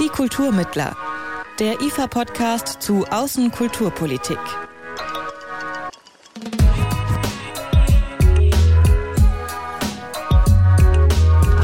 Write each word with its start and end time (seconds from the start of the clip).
Die 0.00 0.08
Kulturmittler. 0.08 0.96
Der 1.58 1.82
IFA-Podcast 1.82 2.80
zu 2.80 3.04
Außenkulturpolitik. 3.10 4.38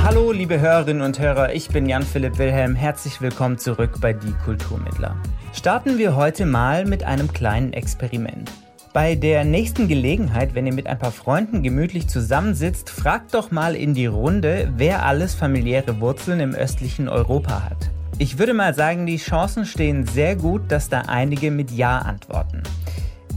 Hallo, 0.04 0.32
liebe 0.32 0.61
Hörerinnen 0.61 1.00
und 1.00 1.18
Hörer, 1.18 1.54
ich 1.54 1.70
bin 1.70 1.88
Jan-Philipp 1.88 2.36
Wilhelm. 2.36 2.75
Herzlich 2.75 3.22
willkommen 3.22 3.57
zurück 3.57 4.02
bei 4.02 4.12
Die 4.12 4.34
Kulturmittler. 4.45 5.16
Starten 5.55 5.96
wir 5.96 6.14
heute 6.14 6.45
mal 6.45 6.84
mit 6.84 7.05
einem 7.05 7.32
kleinen 7.32 7.73
Experiment. 7.73 8.53
Bei 8.93 9.14
der 9.14 9.46
nächsten 9.46 9.89
Gelegenheit, 9.89 10.55
wenn 10.55 10.66
ihr 10.66 10.75
mit 10.75 10.89
ein 10.89 10.98
paar 10.98 11.12
Freunden 11.12 11.62
gemütlich 11.62 12.07
zusammensitzt, 12.09 12.91
fragt 12.91 13.32
doch 13.32 13.50
mal 13.50 13.75
in 13.75 13.95
die 13.95 14.05
Runde, 14.05 14.71
wer 14.77 15.07
alles 15.07 15.34
familiäre 15.34 16.00
Wurzeln 16.00 16.41
im 16.41 16.55
östlichen 16.55 17.09
Europa 17.09 17.62
hat. 17.64 17.95
Ich 18.19 18.38
würde 18.38 18.55
mal 18.55 18.73
sagen, 18.73 19.05
die 19.05 19.19
Chancen 19.19 19.66
stehen 19.66 20.06
sehr 20.06 20.37
gut, 20.37 20.62
dass 20.69 20.88
da 20.88 21.02
einige 21.02 21.51
mit 21.51 21.70
Ja 21.70 21.98
antworten. 21.98 22.62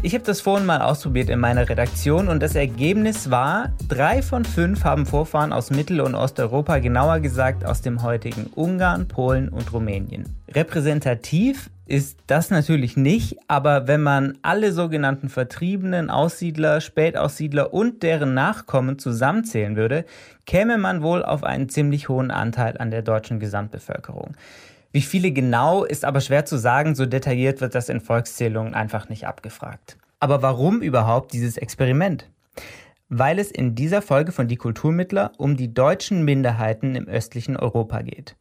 Ich 0.02 0.14
habe 0.14 0.24
das 0.24 0.40
vorhin 0.40 0.66
mal 0.66 0.82
ausprobiert 0.82 1.30
in 1.30 1.42
meiner 1.42 1.68
Redaktion 1.68 2.30
und 2.30 2.42
das 2.42 2.56
Ergebnis 2.56 3.30
war, 3.30 3.74
drei 3.90 4.22
von 4.22 4.46
fünf 4.46 4.86
haben 4.86 5.06
Vorfahren 5.06 5.52
aus 5.52 5.70
Mittel- 5.70 6.00
und 6.00 6.16
Osteuropa, 6.16 6.80
genauer 6.80 7.20
gesagt 7.20 7.66
aus 7.66 7.82
dem 7.82 8.02
heutigen 8.04 8.46
Ungarn, 8.56 9.10
Polen 9.10 9.50
und 9.50 9.74
Rumänien. 9.74 10.24
Repräsentativ 10.56 11.70
ist 11.90 12.20
das 12.28 12.52
natürlich 12.52 12.98
nicht, 12.98 13.38
aber 13.48 13.88
wenn 13.88 14.04
man 14.04 14.38
alle 14.44 14.72
sogenannten 14.74 15.28
Vertriebenen, 15.28 16.12
Aussiedler, 16.12 16.82
Spätaussiedler 16.82 17.74
und 17.74 18.04
deren 18.04 18.36
Nachkommen 18.36 19.00
zusammenzählen 19.00 19.76
würde, 19.76 20.06
käme 20.46 20.78
man 20.78 21.02
wohl 21.02 21.26
auf 21.26 21.44
einen 21.44 21.68
ziemlich 21.68 22.08
hohen 22.08 22.30
Anteil 22.30 22.78
an 22.78 22.92
der 22.92 23.02
deutschen 23.02 23.40
Gesamtbevölkerung. 23.40 24.36
Wie 24.92 25.02
viele 25.02 25.32
genau 25.32 25.84
ist 25.84 26.06
aber 26.06 26.22
schwer 26.22 26.46
zu 26.46 26.58
sagen, 26.58 26.94
so 26.94 27.08
detailliert 27.08 27.60
wird 27.60 27.74
das 27.74 27.90
in 27.90 28.02
Volkszählungen 28.02 28.76
einfach 28.76 29.10
nicht 29.10 29.26
abgefragt. 29.26 29.98
Aber 30.20 30.44
warum 30.44 30.82
überhaupt 30.82 31.34
dieses 31.34 31.58
Experiment? 31.58 32.30
Weil 33.10 33.40
es 33.40 33.50
in 33.50 33.74
dieser 33.74 34.04
Folge 34.04 34.32
von 34.32 34.48
Die 34.48 34.58
Kulturmittler 34.58 35.32
um 35.38 35.58
die 35.58 35.74
deutschen 35.74 36.24
Minderheiten 36.24 36.94
im 36.94 37.08
östlichen 37.08 37.58
Europa 37.58 38.04
geht. 38.04 38.36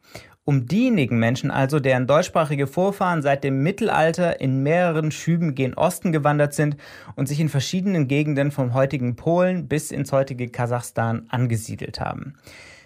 Um 0.49 0.65
diejenigen 0.65 1.19
Menschen 1.19 1.51
also, 1.51 1.79
deren 1.79 2.07
deutschsprachige 2.07 2.67
Vorfahren 2.67 3.21
seit 3.21 3.45
dem 3.45 3.63
Mittelalter 3.63 4.41
in 4.41 4.63
mehreren 4.63 5.11
Schüben 5.11 5.55
gen 5.55 5.75
Osten 5.75 6.11
gewandert 6.11 6.55
sind 6.55 6.79
und 7.17 7.29
sich 7.29 7.39
in 7.39 7.51
verschiedenen 7.51 8.09
Gegenden 8.09 8.51
vom 8.51 8.73
heutigen 8.73 9.15
Polen 9.15 9.69
bis 9.69 9.91
ins 9.91 10.11
heutige 10.11 10.49
Kasachstan 10.49 11.27
angesiedelt 11.29 12.01
haben. 12.01 12.33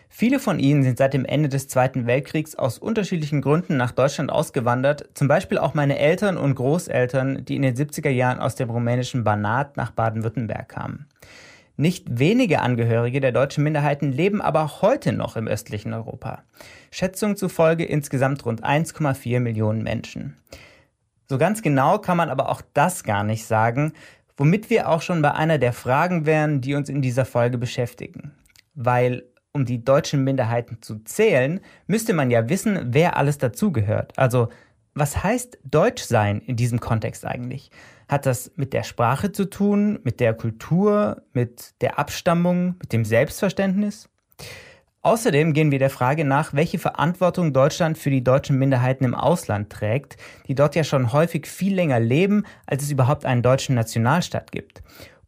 Viele 0.09 0.41
von 0.41 0.59
ihnen 0.59 0.83
sind 0.83 0.99
seit 0.99 1.15
dem 1.15 1.25
Ende 1.25 1.49
des 1.49 1.69
Zweiten 1.69 2.09
Weltkriegs 2.09 2.57
aus 2.57 2.79
unterschiedlichen 2.79 3.43
Gründen 3.43 3.77
nach 3.77 3.93
Deutschland 3.93 4.33
ausgewandert, 4.33 5.11
zum 5.15 5.29
Beispiel 5.29 5.59
auch 5.59 5.73
meine 5.73 6.01
Eltern 6.01 6.39
und 6.39 6.57
Großeltern, 6.57 7.45
die 7.45 7.55
in 7.55 7.63
den 7.63 7.77
70er 7.77 8.11
Jahren 8.11 8.41
aus 8.41 8.57
dem 8.57 8.71
rumänischen 8.71 9.23
Banat 9.23 9.77
nach 9.77 9.93
Baden-Württemberg 9.93 10.69
kamen. 10.69 11.07
Nicht 11.77 12.19
wenige 12.19 12.61
Angehörige 12.61 13.21
der 13.21 13.33
deutschen 13.33 13.63
Minderheiten 13.63 14.11
leben 14.11 14.43
aber 14.43 14.83
heute 14.83 15.13
noch 15.13 15.37
im 15.37 15.47
östlichen 15.47 15.95
Europa. 15.95 16.43
Schätzungen 16.93 17.37
zufolge 17.37 17.85
insgesamt 17.85 18.45
rund 18.45 18.62
1,4 18.62 19.41
Millionen 19.41 19.83
Menschen. 19.83 20.37
So 21.29 21.39
ganz 21.39 21.62
genau 21.62 21.98
kann 21.98 22.19
man 22.19 22.29
aber 22.29 22.51
auch 22.51 22.61
das 22.75 23.03
gar 23.03 23.25
nicht 23.25 23.47
sagen, 23.47 23.95
womit 24.37 24.71
wir 24.71 24.89
auch 24.89 25.01
schon 25.01 25.23
bei 25.23 25.33
einer 25.33 25.59
der 25.59 25.73
Fragen 25.73 26.27
wären, 26.27 26.61
die 26.61 26.75
uns 26.75 26.89
in 26.89 27.01
dieser 27.03 27.25
Folge 27.25 27.57
beschäftigen. 27.59 28.33
Weil 28.75 29.25
um 29.53 29.65
die 29.65 29.83
deutschen 29.83 30.23
Minderheiten 30.23 30.79
zu 30.83 30.98
zählen, 30.98 31.61
müsste 31.87 32.13
man 32.13 32.31
ja 32.31 32.48
wissen, 32.48 32.79
wer 32.93 33.17
alles 33.17 33.39
dazugehört. 33.39 34.19
Also, 34.19 34.48
was 34.95 35.23
heißt 35.25 35.59
Deutsch 35.65 36.03
sein 36.03 36.41
in 36.41 36.57
diesem 36.57 36.79
Kontext 36.79 37.25
eigentlich? 37.25 37.70
Hat 38.09 38.27
das 38.27 38.53
mit 38.57 38.74
der 38.74 38.83
Sprache 38.83 39.33
zu 39.33 39.47
tun, 39.47 39.98
mit 40.05 40.20
der 40.20 40.35
Kultur, 40.35 41.23
mit 41.33 41.80
der 41.80 41.98
Abstammung, 41.98 42.77
mit 42.79 42.92
dem 42.92 43.07
Selbstverständnis? 43.07 44.11
Außerdem 45.05 45.52
gehen 45.52 45.73
wir 45.73 45.80
der 45.80 45.90
Frage 45.90 46.24
nach, 46.24 46.55
welche 46.55 46.79
Verantwortung 46.79 47.52
Deutschland 47.52 47.98
für 47.98 48.11
die 48.11 48.23
deutschen 48.23 48.57
Minderheiten 48.57 49.05
im 49.05 49.17
Ausland 49.17 49.68
trägt, 49.68 50.17
die 50.46 50.55
dort 50.55 50.77
ja 50.77 50.85
schon 50.85 51.13
häufig 51.13 51.48
viel 51.48 51.74
länger 51.74 51.98
leben, 51.98 52.45
als 52.67 52.85
es 52.85 52.92
überhaupt 52.92 53.24
einen 53.24 53.42
deutschen 53.42 53.74
Nationalstaat 53.74 54.52
gibt. 54.52 54.80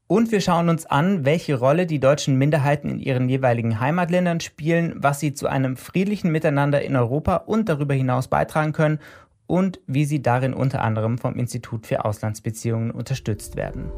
Und 0.07 0.31
wir 0.31 0.41
schauen 0.41 0.69
uns 0.69 0.87
an, 0.87 1.25
welche 1.25 1.59
Rolle 1.59 1.87
die 1.87 1.99
deutschen 1.99 2.37
Minderheiten 2.37 2.89
in 2.89 3.01
ihren 3.01 3.29
jeweiligen 3.29 3.81
Heimatländern 3.81 4.39
spielen, 4.39 4.95
was 4.99 5.19
sie 5.19 5.35
zu 5.35 5.49
einem 5.49 5.77
friedlichen 5.77 6.31
Miteinander 6.31 6.83
in 6.83 6.95
Europa 6.95 7.37
und 7.37 7.69
darüber 7.69 7.95
hinaus 7.95 8.29
beitragen 8.29 8.73
können 8.73 9.01
und 9.49 9.81
wie 9.89 10.05
sie 10.05 10.23
darin 10.23 10.55
unter 10.55 10.83
anderem 10.83 11.19
vom 11.19 11.35
Institut 11.35 11.89
für 11.89 12.05
Auslandsbeziehungen 12.05 12.93
unterstützt 12.93 13.57
werden. 13.57 13.91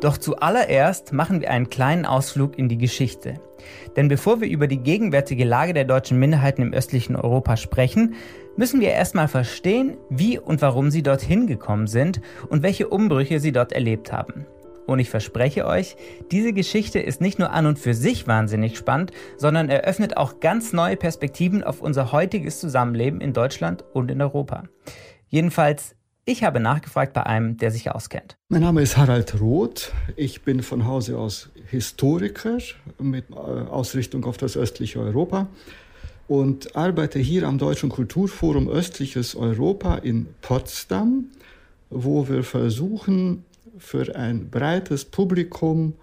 Doch 0.00 0.16
zuallererst 0.16 1.12
machen 1.12 1.40
wir 1.40 1.50
einen 1.50 1.70
kleinen 1.70 2.06
Ausflug 2.06 2.56
in 2.56 2.68
die 2.68 2.78
Geschichte. 2.78 3.40
Denn 3.96 4.06
bevor 4.06 4.40
wir 4.40 4.48
über 4.48 4.68
die 4.68 4.78
gegenwärtige 4.78 5.44
Lage 5.44 5.74
der 5.74 5.84
deutschen 5.84 6.20
Minderheiten 6.20 6.62
im 6.62 6.72
östlichen 6.72 7.16
Europa 7.16 7.56
sprechen, 7.56 8.14
müssen 8.56 8.80
wir 8.80 8.90
erstmal 8.90 9.26
verstehen, 9.26 9.96
wie 10.08 10.38
und 10.38 10.62
warum 10.62 10.90
sie 10.90 11.02
dorthin 11.02 11.48
gekommen 11.48 11.88
sind 11.88 12.20
und 12.48 12.62
welche 12.62 12.88
Umbrüche 12.88 13.40
sie 13.40 13.50
dort 13.50 13.72
erlebt 13.72 14.12
haben. 14.12 14.46
Und 14.86 15.00
ich 15.00 15.10
verspreche 15.10 15.66
euch, 15.66 15.96
diese 16.30 16.52
Geschichte 16.52 17.00
ist 17.00 17.20
nicht 17.20 17.38
nur 17.38 17.50
an 17.50 17.66
und 17.66 17.78
für 17.78 17.92
sich 17.92 18.26
wahnsinnig 18.26 18.78
spannend, 18.78 19.10
sondern 19.36 19.68
eröffnet 19.68 20.16
auch 20.16 20.40
ganz 20.40 20.72
neue 20.72 20.96
Perspektiven 20.96 21.62
auf 21.62 21.82
unser 21.82 22.12
heutiges 22.12 22.60
Zusammenleben 22.60 23.20
in 23.20 23.32
Deutschland 23.32 23.84
und 23.92 24.10
in 24.10 24.22
Europa. 24.22 24.62
Jedenfalls 25.28 25.94
ich 26.28 26.44
habe 26.44 26.60
nachgefragt 26.60 27.14
bei 27.14 27.24
einem, 27.24 27.56
der 27.56 27.70
sich 27.70 27.90
auskennt. 27.90 28.36
Mein 28.50 28.60
Name 28.60 28.82
ist 28.82 28.98
Harald 28.98 29.40
Roth. 29.40 29.92
Ich 30.14 30.42
bin 30.42 30.62
von 30.62 30.86
Hause 30.86 31.16
aus 31.16 31.48
Historiker 31.70 32.58
mit 32.98 33.30
äh, 33.30 33.34
Ausrichtung 33.34 34.26
auf 34.26 34.36
das 34.36 34.54
östliche 34.54 35.00
Europa 35.00 35.48
und 36.28 36.76
arbeite 36.76 37.18
hier 37.18 37.48
am 37.48 37.56
Deutschen 37.56 37.88
Kulturforum 37.88 38.68
Östliches 38.68 39.34
Europa 39.34 39.96
in 39.96 40.26
Potsdam, 40.42 41.30
wo 41.88 42.28
wir 42.28 42.44
versuchen, 42.44 43.44
für 43.78 44.14
ein 44.14 44.50
breites 44.50 45.06
Publikum 45.06 45.94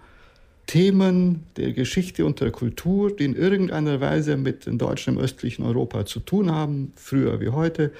Themen 0.66 1.44
der 1.56 1.72
Geschichte 1.72 2.26
und 2.26 2.40
der 2.40 2.50
Kultur, 2.50 3.14
die 3.14 3.26
in 3.26 3.36
irgendeiner 3.36 4.00
Weise 4.00 4.36
mit 4.36 4.66
den 4.66 4.78
Deutschen 4.78 5.14
im 5.14 5.20
östlichen 5.20 5.64
Europa 5.64 6.04
zu 6.04 6.18
tun 6.18 6.50
haben, 6.50 6.92
früher 6.96 7.40
wie 7.40 7.50
heute, 7.50 7.92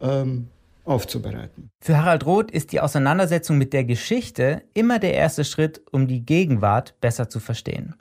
ähm, 0.00 0.48
aufzubereiten. 0.88 1.70
Für 1.80 1.98
Harald 1.98 2.26
Roth 2.26 2.50
ist 2.50 2.72
die 2.72 2.80
Auseinandersetzung 2.80 3.58
mit 3.58 3.72
der 3.72 3.84
Geschichte 3.84 4.62
immer 4.74 4.98
der 4.98 5.14
erste 5.14 5.44
Schritt, 5.44 5.82
um 5.92 6.08
die 6.08 6.24
Gegenwart 6.24 6.94
besser 7.00 7.28
zu 7.28 7.40
verstehen. 7.40 7.94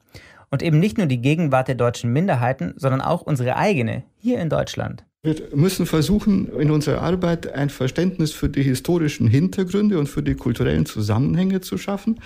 Und 0.50 0.64
eben 0.64 0.80
nicht 0.80 0.98
nur 0.98 1.08
die 1.08 1.22
Gegenwart 1.22 1.68
der 1.68 1.76
deutschen 1.76 2.14
Minderheiten, 2.14 2.74
sondern 2.78 3.02
auch 3.02 3.22
unsere 3.22 3.58
eigene 3.58 4.04
hier 4.18 4.40
in 4.40 4.50
Deutschland. 4.50 5.04
Wir 5.24 5.36
müssen 5.54 5.86
versuchen, 5.86 6.48
in 6.58 6.72
unserer 6.72 7.02
Arbeit 7.02 7.52
ein 7.54 7.70
Verständnis 7.70 8.32
für 8.32 8.48
die 8.48 8.64
historischen 8.64 9.28
Hintergründe 9.28 10.00
und 10.00 10.08
für 10.08 10.24
die 10.24 10.36
kulturellen 10.36 10.86
Zusammenhänge 10.86 11.60
zu 11.60 11.78
schaffen, 11.78 12.22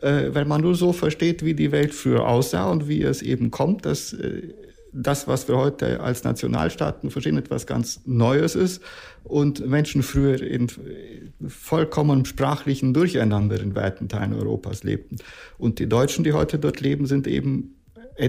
äh, 0.00 0.30
weil 0.32 0.46
man 0.46 0.62
nur 0.62 0.74
so 0.74 0.94
versteht, 0.94 1.44
wie 1.44 1.54
die 1.54 1.70
Welt 1.72 1.92
früher 1.92 2.26
aussah 2.26 2.70
und 2.70 2.88
wie 2.88 3.02
es 3.02 3.20
eben 3.20 3.50
kommt, 3.50 3.84
dass 3.84 4.14
äh, 4.14 4.54
das, 4.96 5.28
was 5.28 5.46
wir 5.48 5.56
heute 5.56 6.00
als 6.00 6.24
Nationalstaaten 6.24 7.10
verstehen, 7.10 7.36
etwas 7.36 7.66
ganz 7.66 8.00
Neues 8.06 8.54
ist 8.54 8.82
und 9.24 9.66
Menschen 9.66 10.02
früher 10.02 10.40
in 10.40 10.68
vollkommen 11.46 12.24
sprachlichen 12.24 12.94
Durcheinander 12.94 13.60
in 13.60 13.74
weiten 13.74 14.08
Teilen 14.08 14.32
Europas 14.32 14.84
lebten. 14.84 15.16
Und 15.58 15.78
die 15.78 15.88
Deutschen, 15.88 16.24
die 16.24 16.32
heute 16.32 16.58
dort 16.58 16.80
leben, 16.80 17.06
sind 17.06 17.26
eben 17.26 17.74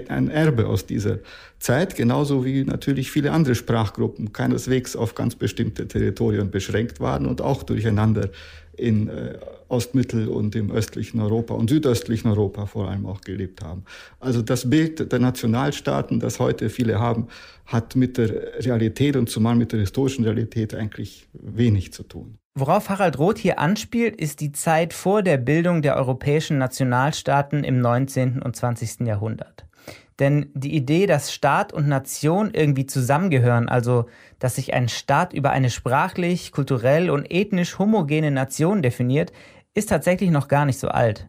ein 0.09 0.29
Erbe 0.29 0.67
aus 0.67 0.85
dieser 0.85 1.19
Zeit, 1.59 1.95
genauso 1.95 2.43
wie 2.43 2.65
natürlich 2.65 3.09
viele 3.09 3.31
andere 3.31 3.55
Sprachgruppen 3.55 4.33
keineswegs 4.33 4.97
auf 4.97 5.15
ganz 5.15 5.35
bestimmte 5.35 5.87
Territorien 5.87 6.51
beschränkt 6.51 6.99
waren 6.99 7.25
und 7.25 7.41
auch 7.41 7.63
durcheinander 7.63 8.29
in 8.75 9.07
äh, 9.07 9.37
Ostmittel- 9.69 10.27
und 10.27 10.55
im 10.55 10.71
östlichen 10.71 11.19
Europa 11.19 11.53
und 11.53 11.69
südöstlichen 11.69 12.29
Europa 12.29 12.65
vor 12.65 12.89
allem 12.89 13.05
auch 13.05 13.21
gelebt 13.21 13.61
haben. 13.61 13.83
Also 14.19 14.41
das 14.41 14.69
Bild 14.69 15.11
der 15.11 15.19
Nationalstaaten, 15.19 16.19
das 16.19 16.39
heute 16.39 16.69
viele 16.69 16.99
haben, 16.99 17.27
hat 17.65 17.95
mit 17.95 18.17
der 18.17 18.63
Realität 18.65 19.15
und 19.15 19.29
zumal 19.29 19.55
mit 19.55 19.71
der 19.71 19.79
historischen 19.79 20.23
Realität 20.23 20.73
eigentlich 20.73 21.27
wenig 21.33 21.93
zu 21.93 22.03
tun. 22.03 22.37
Worauf 22.59 22.89
Harald 22.89 23.19
Roth 23.19 23.37
hier 23.37 23.59
anspielt, 23.59 24.15
ist 24.15 24.39
die 24.39 24.51
Zeit 24.51 24.93
vor 24.93 25.21
der 25.21 25.37
Bildung 25.37 25.83
der 25.83 25.95
europäischen 25.95 26.57
Nationalstaaten 26.57 27.63
im 27.63 27.81
19. 27.81 28.41
und 28.41 28.55
20. 28.55 29.01
Jahrhundert. 29.01 29.67
Denn 30.19 30.49
die 30.55 30.75
Idee, 30.75 31.05
dass 31.05 31.31
Staat 31.31 31.71
und 31.71 31.87
Nation 31.87 32.49
irgendwie 32.51 32.87
zusammengehören, 32.87 33.69
also 33.69 34.05
dass 34.39 34.55
sich 34.55 34.73
ein 34.73 34.89
Staat 34.89 35.33
über 35.33 35.51
eine 35.51 35.69
sprachlich, 35.69 36.51
kulturell 36.51 37.11
und 37.11 37.31
ethnisch 37.31 37.77
homogene 37.77 38.31
Nation 38.31 38.81
definiert, 38.81 39.31
ist 39.77 39.89
tatsächlich 39.89 40.31
noch 40.31 40.47
gar 40.47 40.65
nicht 40.65 40.79
so 40.79 40.87
alt. 40.87 41.27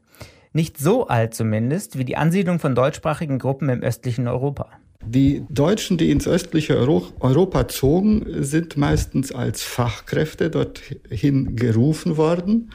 Nicht 0.52 0.78
so 0.78 1.06
alt 1.06 1.34
zumindest 1.34 1.98
wie 1.98 2.04
die 2.04 2.16
Ansiedlung 2.16 2.58
von 2.58 2.74
deutschsprachigen 2.74 3.38
Gruppen 3.38 3.68
im 3.68 3.82
östlichen 3.82 4.26
Europa. 4.26 4.70
Die 5.04 5.44
Deutschen, 5.50 5.98
die 5.98 6.10
ins 6.10 6.26
östliche 6.26 6.76
Europa 6.76 7.68
zogen, 7.68 8.24
sind 8.42 8.76
meistens 8.76 9.32
als 9.32 9.62
Fachkräfte 9.62 10.50
dorthin 10.50 11.56
gerufen 11.56 12.16
worden. 12.16 12.70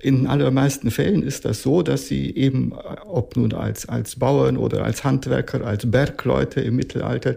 In 0.00 0.26
allermeisten 0.26 0.90
Fällen 0.90 1.22
ist 1.22 1.44
das 1.44 1.62
so, 1.62 1.82
dass 1.82 2.08
sie 2.08 2.34
eben, 2.34 2.72
ob 3.06 3.36
nun 3.36 3.54
als, 3.54 3.88
als 3.88 4.18
Bauern 4.18 4.56
oder 4.56 4.84
als 4.84 5.04
Handwerker, 5.04 5.64
als 5.64 5.90
Bergleute 5.90 6.60
im 6.60 6.76
Mittelalter, 6.76 7.36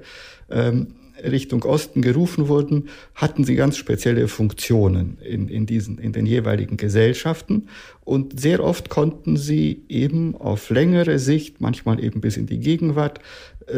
ähm, 0.50 0.96
Richtung 1.24 1.64
Osten 1.64 2.02
gerufen 2.02 2.48
wurden, 2.48 2.90
hatten 3.16 3.44
sie 3.44 3.56
ganz 3.56 3.78
spezielle 3.78 4.28
Funktionen 4.28 5.18
in, 5.22 5.48
in, 5.48 5.66
diesen, 5.66 5.98
in 5.98 6.14
den 6.14 6.26
jeweiligen 6.26 6.78
Gesellschaften. 6.78 7.68
Und 8.04 8.40
sehr 8.40 8.64
oft 8.64 8.90
konnten 8.90 9.38
sie 9.38 9.84
eben 9.90 10.36
auf 10.36 10.70
längere 10.70 11.20
Sicht, 11.20 11.60
manchmal 11.60 12.04
eben 12.04 12.22
bis 12.22 12.38
in 12.38 12.46
die 12.46 12.60
Gegenwart, 12.60 13.20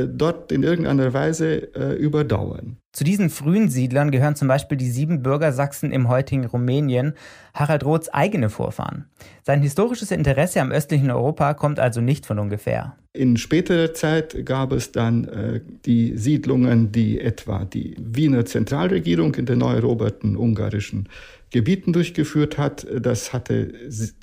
dort 0.07 0.51
in 0.51 0.63
irgendeiner 0.63 1.13
Weise 1.13 1.73
äh, 1.75 1.95
überdauern. 1.95 2.77
Zu 2.91 3.03
diesen 3.03 3.29
frühen 3.29 3.69
Siedlern 3.69 4.11
gehören 4.11 4.35
zum 4.35 4.47
Beispiel 4.47 4.77
die 4.77 4.89
sieben 4.89 5.21
Bürgersachsen 5.21 5.91
im 5.91 6.09
heutigen 6.09 6.45
Rumänien, 6.45 7.13
Harald 7.53 7.85
Roths 7.85 8.09
eigene 8.09 8.49
Vorfahren. 8.49 9.05
Sein 9.43 9.61
historisches 9.61 10.11
Interesse 10.11 10.61
am 10.61 10.71
östlichen 10.71 11.11
Europa 11.11 11.53
kommt 11.53 11.79
also 11.79 12.01
nicht 12.01 12.25
von 12.25 12.39
ungefähr. 12.39 12.95
In 13.13 13.37
späterer 13.37 13.93
Zeit 13.93 14.45
gab 14.45 14.71
es 14.71 14.91
dann 14.91 15.25
äh, 15.25 15.61
die 15.85 16.17
Siedlungen, 16.17 16.91
die 16.91 17.19
etwa 17.19 17.65
die 17.65 17.95
Wiener 17.99 18.45
Zentralregierung 18.45 19.35
in 19.35 19.45
den 19.45 19.59
neu 19.59 19.75
eroberten 19.75 20.35
ungarischen 20.35 21.09
Gebieten 21.51 21.93
durchgeführt 21.93 22.57
hat. 22.57 22.85
Das 23.01 23.33
hatte 23.33 23.73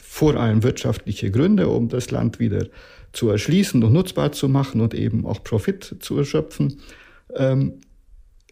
vor 0.00 0.36
allem 0.36 0.62
wirtschaftliche 0.62 1.30
Gründe, 1.30 1.69
um 1.69 1.88
das 1.88 2.10
Land 2.10 2.38
wieder 2.38 2.64
zu 2.64 2.70
erschließen 3.29 3.82
und 3.82 3.93
nutzbar 3.93 4.32
zu 4.32 4.49
machen 4.49 4.81
und 4.81 4.94
eben 4.94 5.26
auch 5.26 5.43
Profit 5.43 5.97
zu 6.00 6.19
erschöpfen. 6.19 6.81
Ähm, 7.35 7.81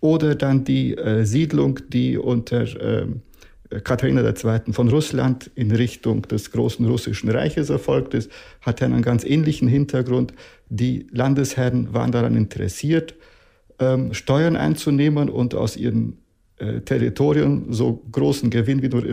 oder 0.01 0.35
dann 0.35 0.65
die 0.65 0.95
äh, 0.97 1.25
Siedlung, 1.25 1.81
die 1.89 2.19
unter 2.19 2.63
äh, 2.63 3.07
Katharina 3.83 4.23
II. 4.23 4.73
von 4.73 4.89
Russland 4.89 5.51
in 5.55 5.71
Richtung 5.71 6.23
des 6.23 6.51
großen 6.51 6.87
russischen 6.87 7.31
Reiches 7.31 7.71
erfolgt 7.71 8.15
ist, 8.15 8.31
hatte 8.61 8.85
einen 8.85 9.03
ganz 9.03 9.25
ähnlichen 9.25 9.69
Hintergrund. 9.69 10.35
Die 10.69 11.07
Landesherren 11.11 11.93
waren 11.95 12.13
daran 12.13 12.37
interessiert, 12.37 13.15
ähm, 13.79 14.15
Steuern 14.15 14.57
einzunehmen 14.57 15.29
und 15.29 15.55
aus 15.55 15.77
ihren 15.77 16.19
äh, 16.59 16.81
Territorien 16.83 17.73
so 17.73 18.05
großen 18.13 18.51
Gewinn 18.51 18.83
wie 18.83 18.89
nur 18.89 19.05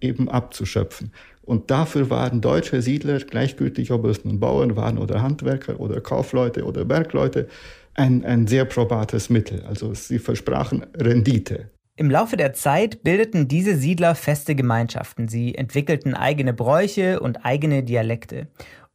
eben 0.00 0.28
abzuschöpfen. 0.28 1.10
Und 1.44 1.70
dafür 1.70 2.10
waren 2.10 2.40
deutsche 2.40 2.82
Siedler, 2.82 3.18
gleichgültig 3.18 3.90
ob 3.90 4.04
es 4.06 4.24
nun 4.24 4.40
Bauern 4.40 4.76
waren 4.76 4.98
oder 4.98 5.22
Handwerker 5.22 5.78
oder 5.80 6.00
Kaufleute 6.00 6.64
oder 6.64 6.84
Bergleute, 6.84 7.48
ein, 7.94 8.24
ein 8.24 8.46
sehr 8.46 8.64
probates 8.64 9.30
Mittel. 9.30 9.64
Also 9.66 9.94
sie 9.94 10.18
versprachen 10.18 10.86
Rendite. 10.96 11.70
Im 11.96 12.10
Laufe 12.10 12.36
der 12.36 12.54
Zeit 12.54 13.04
bildeten 13.04 13.46
diese 13.46 13.76
Siedler 13.76 14.16
feste 14.16 14.56
Gemeinschaften. 14.56 15.28
Sie 15.28 15.54
entwickelten 15.54 16.14
eigene 16.14 16.52
Bräuche 16.52 17.20
und 17.20 17.44
eigene 17.44 17.84
Dialekte. 17.84 18.48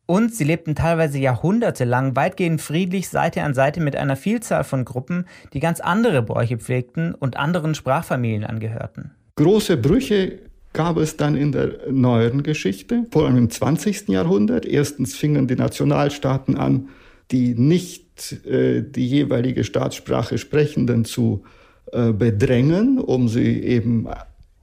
Und 0.05 0.33
sie 0.33 0.43
lebten 0.43 0.75
teilweise 0.75 1.19
jahrhundertelang 1.19 2.15
weitgehend 2.15 2.61
friedlich 2.61 3.09
Seite 3.09 3.43
an 3.43 3.53
Seite 3.53 3.79
mit 3.79 3.95
einer 3.95 4.15
Vielzahl 4.15 4.63
von 4.63 4.83
Gruppen, 4.83 5.27
die 5.53 5.59
ganz 5.59 5.79
andere 5.79 6.23
Bräuche 6.23 6.57
pflegten 6.57 7.13
und 7.13 7.37
anderen 7.37 7.75
Sprachfamilien 7.75 8.43
angehörten. 8.43 9.11
Große 9.35 9.77
Brüche 9.77 10.39
gab 10.73 10.97
es 10.97 11.17
dann 11.17 11.35
in 11.35 11.51
der 11.51 11.91
neueren 11.91 12.43
Geschichte, 12.43 13.05
vor 13.11 13.25
allem 13.25 13.37
im 13.37 13.49
20. 13.49 14.09
Jahrhundert. 14.09 14.65
Erstens 14.65 15.15
fingen 15.15 15.47
die 15.47 15.55
Nationalstaaten 15.55 16.57
an, 16.57 16.89
die 17.31 17.55
nicht 17.55 18.45
äh, 18.45 18.83
die 18.83 19.07
jeweilige 19.07 19.63
Staatssprache 19.63 20.37
Sprechenden 20.37 21.05
zu 21.05 21.43
äh, 21.91 22.11
bedrängen, 22.11 22.99
um 22.99 23.27
sie 23.27 23.61
eben 23.61 24.07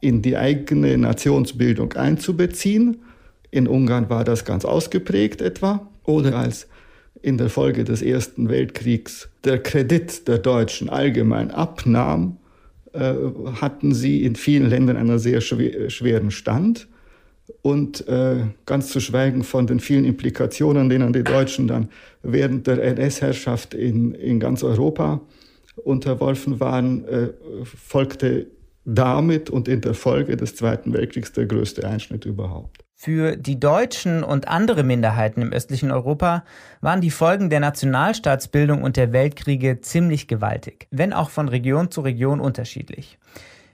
in 0.01 0.23
die 0.23 0.37
eigene 0.37 0.97
Nationsbildung 0.99 1.95
einzubeziehen. 1.95 2.99
In 3.51 3.67
Ungarn 3.67 4.11
war 4.11 4.25
das 4.25 4.45
ganz 4.45 4.65
ausgeprägt 4.65 5.41
etwa. 5.41 5.89
Oder 6.05 6.37
als 6.37 6.69
in 7.23 7.39
der 7.39 7.49
Folge 7.49 7.85
des 7.85 8.03
Ersten 8.03 8.49
Weltkriegs 8.49 9.29
der 9.45 9.61
Kredit 9.61 10.29
der 10.29 10.39
Deutschen 10.39 10.89
allgemein 10.89 11.51
abnahm, 11.51 12.37
äh, 12.97 13.15
hatten 13.61 13.95
sie 13.95 14.25
in 14.25 14.37
vielen 14.37 14.69
Ländern 14.69 14.97
einen 14.97 15.19
sehr 15.19 15.41
schweren 15.41 16.31
Stand. 16.31 16.89
Und 17.63 18.09
äh, 18.09 18.47
ganz 18.65 18.89
zu 18.89 18.99
schweigen 19.01 19.45
von 19.45 19.67
den 19.69 19.79
vielen 19.79 20.05
Implikationen, 20.05 20.89
denen 20.89 21.13
die 21.13 21.23
Deutschen 21.23 21.69
dann 21.69 21.91
während 22.23 22.67
der 22.67 22.83
NS-Herrschaft 22.83 23.73
in, 23.73 24.15
in 24.15 24.41
ganz 24.41 24.65
Europa 24.65 25.21
unterworfen 25.77 26.59
waren, 26.59 27.05
äh, 27.05 27.29
folgte 27.65 28.49
damit 28.85 29.51
und 29.51 29.69
in 29.69 29.81
der 29.81 29.95
Folge 29.95 30.37
des 30.37 30.57
Zweiten 30.57 30.93
Weltkriegs 30.93 31.33
der 31.33 31.47
größte 31.47 31.87
Einschnitt 31.87 32.25
überhaupt. 32.25 32.86
Für 32.99 33.37
die 33.37 33.61
Deutschen 33.61 34.25
und 34.25 34.49
andere 34.49 34.83
Minderheiten 34.83 35.43
im 35.43 35.53
östlichen 35.53 35.91
Europa 35.91 36.45
waren 36.81 37.03
die 37.03 37.11
Folgen 37.11 37.51
der 37.51 37.61
Nationalstaatsbildung 37.61 38.83
und 38.83 38.97
der 38.97 39.13
Weltkriege 39.13 39.83
ziemlich 39.83 40.29
gewaltig, 40.29 40.89
wenn 40.91 41.13
auch 41.13 41.29
von 41.29 41.49
Region 41.49 41.91
zu 41.91 42.01
Region 42.01 42.41
unterschiedlich. 42.41 43.19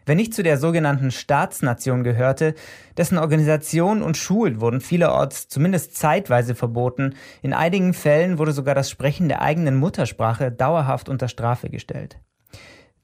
Wer 0.07 0.17
nicht 0.17 0.35
zu 0.35 0.43
der 0.43 0.59
sogenannten 0.59 1.13
Staatsnation 1.13 2.03
gehörte, 2.03 2.57
dessen 2.97 3.17
Organisation 3.17 4.03
und 4.03 4.17
Schulen 4.17 4.61
wurden 4.61 4.81
vielerorts 4.81 5.47
zumindest 5.47 5.97
zeitweise 5.97 6.57
verboten, 6.57 7.15
in 7.43 7.53
einigen 7.53 7.95
Fällen 7.95 8.39
wurde 8.39 8.51
sogar 8.51 8.75
das 8.75 8.91
Sprechen 8.91 9.29
der 9.29 9.41
eigenen 9.41 9.77
Muttersprache 9.77 10.51
dauerhaft 10.51 11.09
unter 11.09 11.29
Strafe 11.29 11.71
gestellt. 11.71 12.19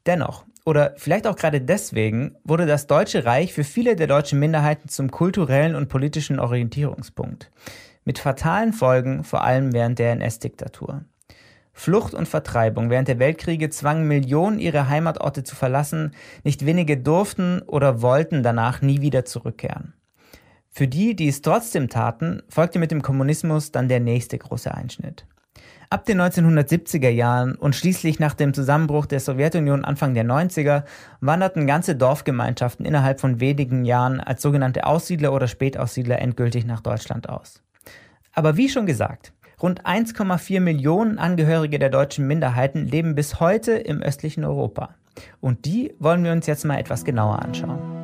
Dennoch, 0.05 0.45
oder 0.69 0.93
vielleicht 0.99 1.27
auch 1.27 1.37
gerade 1.37 1.63
deswegen, 1.63 2.37
wurde 2.45 2.67
das 2.67 2.87
Deutsche 2.87 3.25
Reich 3.25 3.55
für 3.55 3.65
viele 3.65 3.97
der 3.97 4.07
deutschen 4.07 4.39
Minderheiten 4.39 4.91
zum 4.91 5.11
kulturellen 5.11 5.75
und 5.75 5.89
politischen 5.89 6.39
Orientierungspunkt. 6.39 7.51
Mit 8.05 8.19
fatalen 8.19 8.75
Folgen, 8.75 9.25
vor 9.25 9.43
allem 9.43 9.73
während 9.73 9.99
der 9.99 10.13
NS-Diktatur. 10.13 11.07
Flucht 11.73 12.13
und 12.13 12.29
Vertreibung 12.29 12.91
während 12.91 13.09
der 13.09 13.19
Weltkriege 13.19 13.71
zwangen 13.71 14.07
Millionen 14.09 14.59
ihre 14.59 14.91
Heimatorte 14.91 15.43
zu 15.43 15.57
verlassen, 15.57 16.13
nicht 16.45 16.67
wenige 16.67 16.99
durften 16.99 17.63
oder 17.63 18.03
wollten 18.03 18.43
danach 18.43 18.83
nie 18.83 19.01
wieder 19.01 19.25
zurückkehren. 19.25 19.95
Für 20.69 20.87
die, 20.87 21.17
die 21.17 21.29
es 21.29 21.41
trotzdem 21.41 21.89
taten, 21.89 22.43
folgte 22.51 22.79
mit 22.79 22.91
dem 22.91 23.01
Kommunismus 23.01 23.73
dann 23.73 23.89
der 23.89 24.01
nächste 24.01 24.37
große 24.37 24.75
Einschnitt. 24.75 25.25
Ab 25.91 26.05
den 26.05 26.21
1970er 26.21 27.09
Jahren 27.09 27.55
und 27.55 27.75
schließlich 27.75 28.19
nach 28.19 28.35
dem 28.35 28.53
Zusammenbruch 28.53 29.07
der 29.07 29.21
Sowjetunion 29.21 29.87
Anfang 29.87 30.13
der 30.13 30.25
90er 30.25 30.83
wanderten 31.23 31.67
ganze 31.67 31.97
Dorfgemeinschaften 31.97 32.85
innerhalb 32.85 33.21
von 33.21 33.41
wenigen 33.41 33.87
Jahren 33.87 34.21
als 34.21 34.43
sogenannte 34.43 34.85
Aussiedler 34.85 35.33
oder 35.33 35.49
Spätaussiedler 35.49 36.19
endgültig 36.21 36.67
nach 36.67 36.83
Deutschland 36.83 37.31
aus. 37.31 37.63
Aber 38.35 38.59
wie 38.59 38.69
schon 38.69 38.85
gesagt, 38.85 39.33
Rund 39.63 39.87
1,4 39.87 40.61
Millionen 40.61 41.19
Angehörige 41.19 41.79
der 41.79 41.89
deutschen 41.89 42.27
Minderheiten 42.27 42.87
leben 42.87 43.15
bis 43.15 43.41
heute 43.41 43.73
im 43.73 44.03
östlichen 44.03 44.45
Europa. 44.45 44.91
Und 45.41 45.65
die 45.65 45.95
wollen 45.99 46.23
wir 46.23 46.33
uns 46.33 46.47
jetzt 46.47 46.67
mal 46.67 46.79
etwas 46.79 47.05
genauer 47.07 47.41
anschauen. 47.41 47.98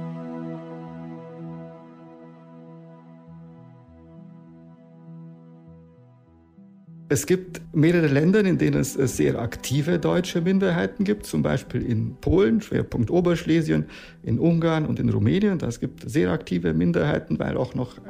Es 7.14 7.26
gibt 7.26 7.61
mehrere 7.73 8.09
Länder, 8.09 8.40
in 8.40 8.59
denen 8.59 8.80
es 8.80 8.94
sehr 8.94 9.38
aktive 9.38 10.00
deutsche 10.00 10.40
Minderheiten 10.40 11.04
gibt, 11.04 11.26
zum 11.26 11.44
Beispiel 11.44 11.80
in 11.88 12.16
Polen, 12.21 12.61
Schwerpunkt 12.61 13.09
Oberschlesien, 13.09 13.85
in 14.25 14.40
Ungarn 14.40 14.85
und 14.85 14.99
in 14.99 15.11
Rumänien. 15.11 15.59
Das 15.59 15.78
gibt 15.78 16.11
sehr 16.11 16.33
aktive 16.33 16.75
Minderheiten, 16.75 17.38
weil 17.38 17.56
auch 17.56 17.76
noch 17.76 17.99
äh, 17.99 18.00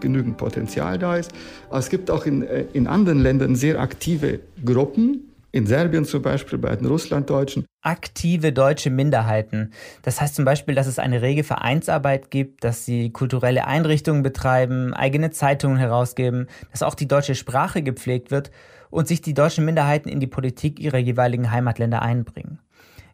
genügend 0.00 0.38
Potenzial 0.38 0.98
da 0.98 1.16
ist. 1.16 1.32
Aber 1.68 1.80
es 1.80 1.90
gibt 1.90 2.10
auch 2.10 2.24
in, 2.24 2.42
äh, 2.42 2.64
in 2.72 2.86
anderen 2.86 3.20
Ländern 3.20 3.56
sehr 3.56 3.78
aktive 3.78 4.40
Gruppen, 4.64 5.29
in 5.52 5.66
Serbien 5.66 6.04
zum 6.04 6.22
Beispiel, 6.22 6.58
bei 6.58 6.74
den 6.76 6.86
Russlanddeutschen. 6.86 7.66
Aktive 7.82 8.52
deutsche 8.52 8.90
Minderheiten. 8.90 9.72
Das 10.02 10.20
heißt 10.20 10.34
zum 10.34 10.44
Beispiel, 10.44 10.74
dass 10.74 10.86
es 10.86 10.98
eine 10.98 11.22
rege 11.22 11.44
Vereinsarbeit 11.44 12.30
gibt, 12.30 12.64
dass 12.64 12.84
sie 12.84 13.10
kulturelle 13.10 13.66
Einrichtungen 13.66 14.22
betreiben, 14.22 14.94
eigene 14.94 15.30
Zeitungen 15.30 15.78
herausgeben, 15.78 16.46
dass 16.70 16.82
auch 16.82 16.94
die 16.94 17.08
deutsche 17.08 17.34
Sprache 17.34 17.82
gepflegt 17.82 18.30
wird 18.30 18.50
und 18.90 19.08
sich 19.08 19.22
die 19.22 19.34
deutschen 19.34 19.64
Minderheiten 19.64 20.08
in 20.08 20.20
die 20.20 20.26
Politik 20.26 20.78
ihrer 20.78 20.98
jeweiligen 20.98 21.50
Heimatländer 21.50 22.02
einbringen. 22.02 22.58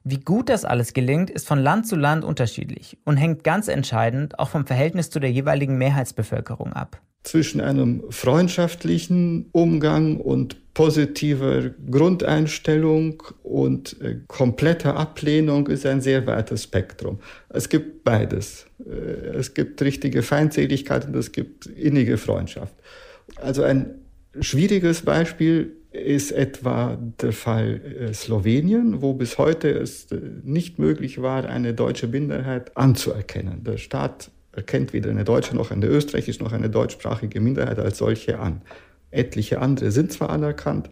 Wie 0.09 0.21
gut 0.21 0.51
das 0.51 0.65
alles 0.65 0.93
gelingt, 0.93 1.31
ist 1.31 1.49
von 1.49 1.59
Land 1.59 1.89
zu 1.89 1.97
Land 1.97 2.25
unterschiedlich 2.25 2.97
und 3.05 3.17
hängt 3.17 3.43
ganz 3.43 3.67
entscheidend 3.67 4.39
auch 4.39 4.51
vom 4.51 4.65
Verhältnis 4.65 5.11
zu 5.11 5.19
der 5.19 5.33
jeweiligen 5.33 5.79
Mehrheitsbevölkerung 5.79 6.73
ab. 6.75 7.03
Zwischen 7.25 7.61
einem 7.61 8.05
freundschaftlichen 8.11 9.49
Umgang 9.51 10.19
und 10.19 10.73
positiver 10.75 11.71
Grundeinstellung 11.91 13.21
und 13.43 14.01
äh, 14.01 14.21
kompletter 14.29 14.97
Ablehnung 14.97 15.67
ist 15.67 15.85
ein 15.85 16.01
sehr 16.01 16.25
weites 16.29 16.63
Spektrum. 16.63 17.19
Es 17.49 17.69
gibt 17.69 18.05
beides. 18.05 18.69
Äh, 18.79 18.91
es 19.37 19.55
gibt 19.55 19.83
richtige 19.83 20.23
Feindseligkeit 20.23 21.09
und 21.09 21.17
es 21.17 21.33
gibt 21.33 21.67
innige 21.67 22.17
Freundschaft. 22.17 22.77
Also 23.43 23.65
ein 23.65 24.03
schwieriges 24.39 25.03
Beispiel 25.03 25.73
ist 25.97 26.33
etwa 26.33 26.99
der 27.21 27.33
Fall 27.33 27.81
äh, 27.81 28.15
Slowenien, 28.15 29.03
wo 29.03 29.15
bis 29.15 29.39
heute 29.39 29.71
es 29.71 30.11
äh, 30.13 30.19
nicht 30.43 30.79
möglich 30.79 31.23
war, 31.23 31.45
eine 31.47 31.75
deutsche 31.75 32.07
Minderheit 32.07 32.77
anzuerkennen. 32.77 33.65
Der 33.65 33.79
Staat 33.79 34.31
erkennt 34.53 34.93
weder 34.93 35.11
eine 35.11 35.25
deutsche 35.25 35.55
noch 35.55 35.71
eine 35.71 35.87
österreichische 35.87 36.43
noch 36.43 36.53
eine 36.53 36.71
deutschsprachige 36.71 37.41
Minderheit 37.41 37.79
als 37.79 37.99
solche 37.99 38.39
an. 38.39 38.63
Etliche 39.11 39.61
andere 39.61 39.91
sind 39.91 40.13
zwar 40.13 40.31
anerkannt, 40.31 40.91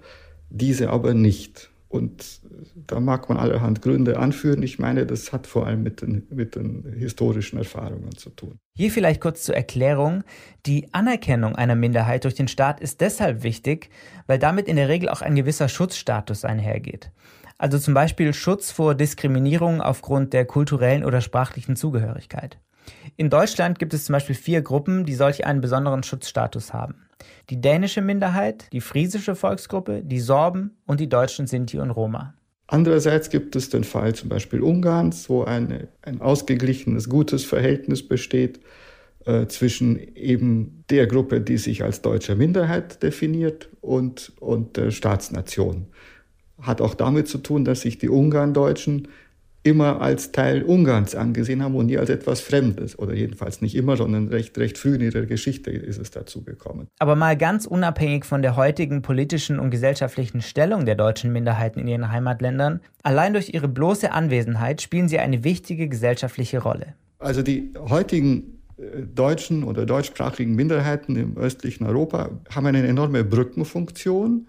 diese 0.50 0.90
aber 0.90 1.14
nicht. 1.14 1.70
Und 1.94 2.40
da 2.88 2.98
mag 2.98 3.28
man 3.28 3.38
allerhand 3.38 3.80
Gründe 3.80 4.18
anführen. 4.18 4.64
Ich 4.64 4.80
meine, 4.80 5.06
das 5.06 5.32
hat 5.32 5.46
vor 5.46 5.68
allem 5.68 5.84
mit 5.84 6.02
den, 6.02 6.26
mit 6.28 6.56
den 6.56 6.92
historischen 6.98 7.56
Erfahrungen 7.56 8.16
zu 8.16 8.30
tun. 8.30 8.58
Hier 8.76 8.90
vielleicht 8.90 9.20
kurz 9.20 9.44
zur 9.44 9.54
Erklärung. 9.54 10.24
Die 10.66 10.92
Anerkennung 10.92 11.54
einer 11.54 11.76
Minderheit 11.76 12.24
durch 12.24 12.34
den 12.34 12.48
Staat 12.48 12.80
ist 12.80 13.00
deshalb 13.00 13.44
wichtig, 13.44 13.90
weil 14.26 14.40
damit 14.40 14.66
in 14.66 14.74
der 14.74 14.88
Regel 14.88 15.08
auch 15.08 15.22
ein 15.22 15.36
gewisser 15.36 15.68
Schutzstatus 15.68 16.44
einhergeht. 16.44 17.12
Also 17.58 17.78
zum 17.78 17.94
Beispiel 17.94 18.34
Schutz 18.34 18.72
vor 18.72 18.96
Diskriminierung 18.96 19.80
aufgrund 19.80 20.32
der 20.32 20.46
kulturellen 20.46 21.04
oder 21.04 21.20
sprachlichen 21.20 21.76
Zugehörigkeit. 21.76 22.58
In 23.16 23.30
Deutschland 23.30 23.78
gibt 23.78 23.94
es 23.94 24.04
zum 24.04 24.14
Beispiel 24.14 24.34
vier 24.34 24.62
Gruppen, 24.62 25.04
die 25.04 25.14
solch 25.14 25.46
einen 25.46 25.60
besonderen 25.60 26.02
Schutzstatus 26.02 26.72
haben 26.72 27.04
die 27.50 27.60
dänische 27.60 28.00
Minderheit, 28.00 28.72
die 28.72 28.80
friesische 28.80 29.34
Volksgruppe, 29.34 30.02
die 30.02 30.20
Sorben 30.20 30.76
und 30.86 31.00
die 31.00 31.08
deutschen 31.08 31.46
Sinti 31.46 31.78
und 31.78 31.90
Roma. 31.90 32.34
Andererseits 32.66 33.28
gibt 33.28 33.56
es 33.56 33.68
den 33.68 33.84
Fall 33.84 34.14
zum 34.14 34.30
Beispiel 34.30 34.62
Ungarns, 34.62 35.28
wo 35.28 35.44
eine, 35.44 35.88
ein 36.02 36.20
ausgeglichenes, 36.20 37.08
gutes 37.08 37.44
Verhältnis 37.44 38.06
besteht 38.06 38.60
äh, 39.26 39.46
zwischen 39.46 39.98
eben 40.16 40.84
der 40.88 41.06
Gruppe, 41.06 41.42
die 41.42 41.58
sich 41.58 41.84
als 41.84 42.00
deutsche 42.00 42.34
Minderheit 42.34 43.02
definiert, 43.02 43.68
und, 43.82 44.32
und 44.40 44.78
der 44.78 44.90
Staatsnation. 44.90 45.88
Hat 46.58 46.80
auch 46.80 46.94
damit 46.94 47.28
zu 47.28 47.36
tun, 47.36 47.66
dass 47.66 47.82
sich 47.82 47.98
die 47.98 48.08
Ungarndeutschen 48.08 49.08
immer 49.64 50.02
als 50.02 50.30
Teil 50.30 50.62
Ungarns 50.62 51.14
angesehen 51.14 51.62
haben 51.62 51.74
und 51.74 51.86
nie 51.86 51.96
als 51.96 52.10
etwas 52.10 52.40
Fremdes. 52.40 52.98
Oder 52.98 53.14
jedenfalls 53.14 53.62
nicht 53.62 53.74
immer, 53.74 53.96
sondern 53.96 54.28
recht, 54.28 54.56
recht 54.58 54.76
früh 54.76 54.94
in 54.94 55.00
ihrer 55.00 55.22
Geschichte 55.22 55.70
ist 55.70 55.98
es 55.98 56.10
dazu 56.10 56.44
gekommen. 56.44 56.86
Aber 56.98 57.16
mal 57.16 57.36
ganz 57.36 57.64
unabhängig 57.64 58.26
von 58.26 58.42
der 58.42 58.56
heutigen 58.56 59.00
politischen 59.00 59.58
und 59.58 59.70
gesellschaftlichen 59.70 60.42
Stellung 60.42 60.84
der 60.84 60.94
deutschen 60.94 61.32
Minderheiten 61.32 61.80
in 61.80 61.88
ihren 61.88 62.12
Heimatländern, 62.12 62.80
allein 63.02 63.32
durch 63.32 63.54
ihre 63.54 63.66
bloße 63.68 64.12
Anwesenheit 64.12 64.82
spielen 64.82 65.08
sie 65.08 65.18
eine 65.18 65.44
wichtige 65.44 65.88
gesellschaftliche 65.88 66.58
Rolle. 66.58 66.94
Also 67.18 67.40
die 67.40 67.72
heutigen 67.88 68.60
äh, 68.76 69.02
deutschen 69.02 69.64
oder 69.64 69.86
deutschsprachigen 69.86 70.54
Minderheiten 70.54 71.16
im 71.16 71.38
östlichen 71.38 71.86
Europa 71.86 72.30
haben 72.54 72.66
eine 72.66 72.86
enorme 72.86 73.24
Brückenfunktion 73.24 74.46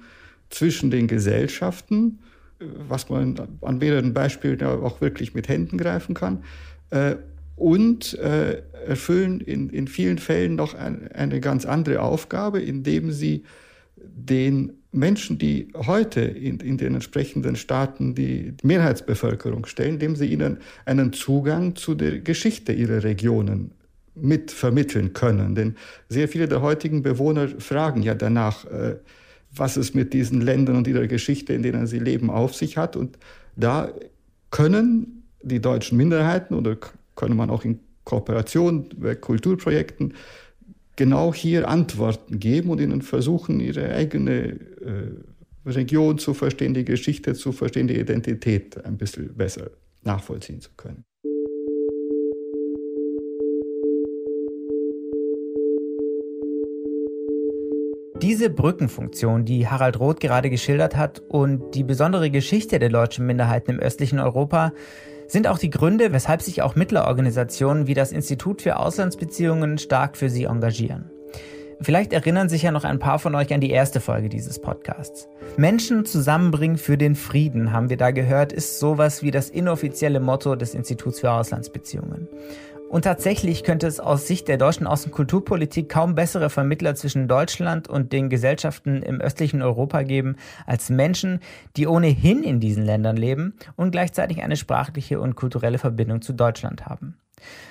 zwischen 0.50 0.92
den 0.92 1.08
Gesellschaften 1.08 2.20
was 2.60 3.10
man 3.10 3.36
an 3.62 3.78
mehreren 3.78 4.14
Beispielen 4.14 4.62
auch 4.64 5.02
wirklich 5.02 5.34
mit 5.34 5.48
Händen 5.48 5.78
greifen 5.78 6.16
kann. 6.16 6.44
Äh, 6.90 7.16
und 7.56 8.16
äh, 8.20 8.64
erfüllen 8.86 9.40
in, 9.40 9.70
in 9.70 9.88
vielen 9.88 10.18
Fällen 10.18 10.56
noch 10.56 10.74
ein, 10.74 11.10
eine 11.14 11.40
ganz 11.40 11.66
andere 11.66 12.02
Aufgabe, 12.02 12.62
indem 12.62 13.12
sie 13.12 13.44
den 13.96 14.74
Menschen, 14.92 15.38
die 15.38 15.70
heute 15.74 16.22
in, 16.22 16.60
in 16.60 16.78
den 16.78 16.96
entsprechenden 16.96 17.56
Staaten 17.56 18.14
die 18.14 18.54
Mehrheitsbevölkerung 18.64 19.66
stellen, 19.66 19.96
indem 19.96 20.16
sie 20.16 20.28
ihnen 20.28 20.58
einen 20.86 21.14
Zugang 21.14 21.76
zu 21.76 21.96
der 21.96 22.20
Geschichte 22.20 22.74
ihrer 22.74 23.04
Regionen 23.04 23.72
mit 24.16 24.52
vermitteln 24.52 25.14
können. 25.14 25.56
Denn 25.56 25.76
sehr 26.10 26.28
viele 26.28 26.48
der 26.48 26.62
heutigen 26.62 27.04
Bewohner 27.04 27.48
fragen 27.60 28.02
ja 28.02 28.16
danach, 28.16 28.66
äh, 28.66 28.96
was 29.56 29.78
es 29.78 29.94
mit 29.94 30.14
diesen 30.14 30.42
Ländern 30.42 30.76
und 30.78 30.88
ihrer 30.88 31.08
Geschichte, 31.08 31.54
in 31.54 31.64
denen 31.64 31.88
sie 31.88 32.00
leben, 32.00 32.30
auf 32.30 32.56
sich 32.56 32.78
hat. 32.78 32.96
Und 32.96 33.18
da 33.56 33.92
können 34.52 35.24
die 35.42 35.62
deutschen 35.62 35.98
Minderheiten 35.98 36.56
oder 36.56 36.78
können 37.16 37.38
man 37.38 37.50
auch 37.50 37.64
in 37.64 37.80
Kooperation 38.04 38.90
bei 38.98 39.16
Kulturprojekten 39.16 40.14
genau 40.96 41.34
hier 41.34 41.68
Antworten 41.68 42.40
geben 42.40 42.70
und 42.70 42.80
ihnen 42.80 43.02
versuchen, 43.02 43.60
ihre 43.60 43.94
eigene 43.94 44.52
äh, 44.52 45.70
Region 45.70 46.18
zu 46.20 46.34
verstehen, 46.34 46.74
die 46.74 46.86
Geschichte 46.86 47.34
zu 47.34 47.52
verstehen, 47.52 47.88
die 47.88 48.00
Identität 48.00 48.84
ein 48.86 48.98
bisschen 48.98 49.36
besser 49.36 49.72
nachvollziehen 50.04 50.62
zu 50.62 50.70
können. 50.78 51.04
Diese 58.22 58.50
Brückenfunktion, 58.50 59.44
die 59.44 59.68
Harald 59.68 60.00
Roth 60.00 60.22
gerade 60.22 60.50
geschildert 60.50 60.96
hat 60.96 61.22
und 61.28 61.76
die 61.76 61.84
besondere 61.84 62.32
Geschichte 62.32 62.80
der 62.80 62.90
deutschen 62.90 63.26
Minderheiten 63.26 63.72
im 63.72 63.80
östlichen 63.80 64.20
Europa 64.20 64.72
sind 65.28 65.48
auch 65.48 65.58
die 65.58 65.70
Gründe, 65.70 66.14
weshalb 66.14 66.42
sich 66.42 66.62
auch 66.62 66.76
Mittlerorganisationen 66.76 67.88
wie 67.88 67.94
das 67.94 68.14
Institut 68.14 68.62
für 68.62 68.78
Auslandsbeziehungen 68.78 69.78
stark 69.78 70.16
für 70.16 70.30
sie 70.30 70.46
engagieren. 70.46 71.12
Vielleicht 71.82 72.14
erinnern 72.14 72.48
sich 72.48 72.62
ja 72.62 72.72
noch 72.72 72.86
ein 72.86 73.00
paar 73.00 73.20
von 73.20 73.36
euch 73.36 73.54
an 73.54 73.60
die 73.60 73.72
erste 73.72 74.00
Folge 74.00 74.30
dieses 74.30 74.60
Podcasts. 74.60 75.28
Menschen 75.58 76.06
zusammenbringen 76.06 76.78
für 76.78 76.98
den 76.98 77.16
Frieden, 77.16 77.74
haben 77.74 77.90
wir 77.90 77.98
da 77.98 78.12
gehört, 78.12 78.54
ist 78.54 78.80
sowas 78.80 79.24
wie 79.24 79.32
das 79.32 79.50
inoffizielle 79.50 80.22
Motto 80.22 80.56
des 80.56 80.74
Instituts 80.74 81.20
für 81.20 81.32
Auslandsbeziehungen. 81.32 82.30
Und 82.90 83.02
tatsächlich 83.02 83.64
könnte 83.64 83.88
es 83.88 84.00
aus 84.00 84.28
Sicht 84.28 84.48
der 84.48 84.58
deutschen 84.58 84.88
Außenkulturpolitik 84.88 85.90
kaum 85.90 86.16
bessere 86.16 86.50
Vermittler 86.50 86.96
zwischen 86.96 87.28
Deutschland 87.28 87.88
und 87.88 88.14
den 88.14 88.30
Gesellschaften 88.30 89.02
im 89.02 89.20
östlichen 89.20 89.62
Europa 89.62 90.04
geben 90.04 90.38
als 90.66 90.90
Menschen, 90.90 91.40
die 91.78 91.88
ohnehin 91.88 92.44
in 92.44 92.60
diesen 92.60 92.86
Ländern 92.86 93.18
leben 93.18 93.56
und 93.76 93.92
gleichzeitig 93.92 94.44
eine 94.44 94.56
sprachliche 94.56 95.20
und 95.20 95.36
kulturelle 95.36 95.78
Verbindung 95.78 96.22
zu 96.22 96.34
Deutschland 96.34 96.86
haben. 96.86 97.18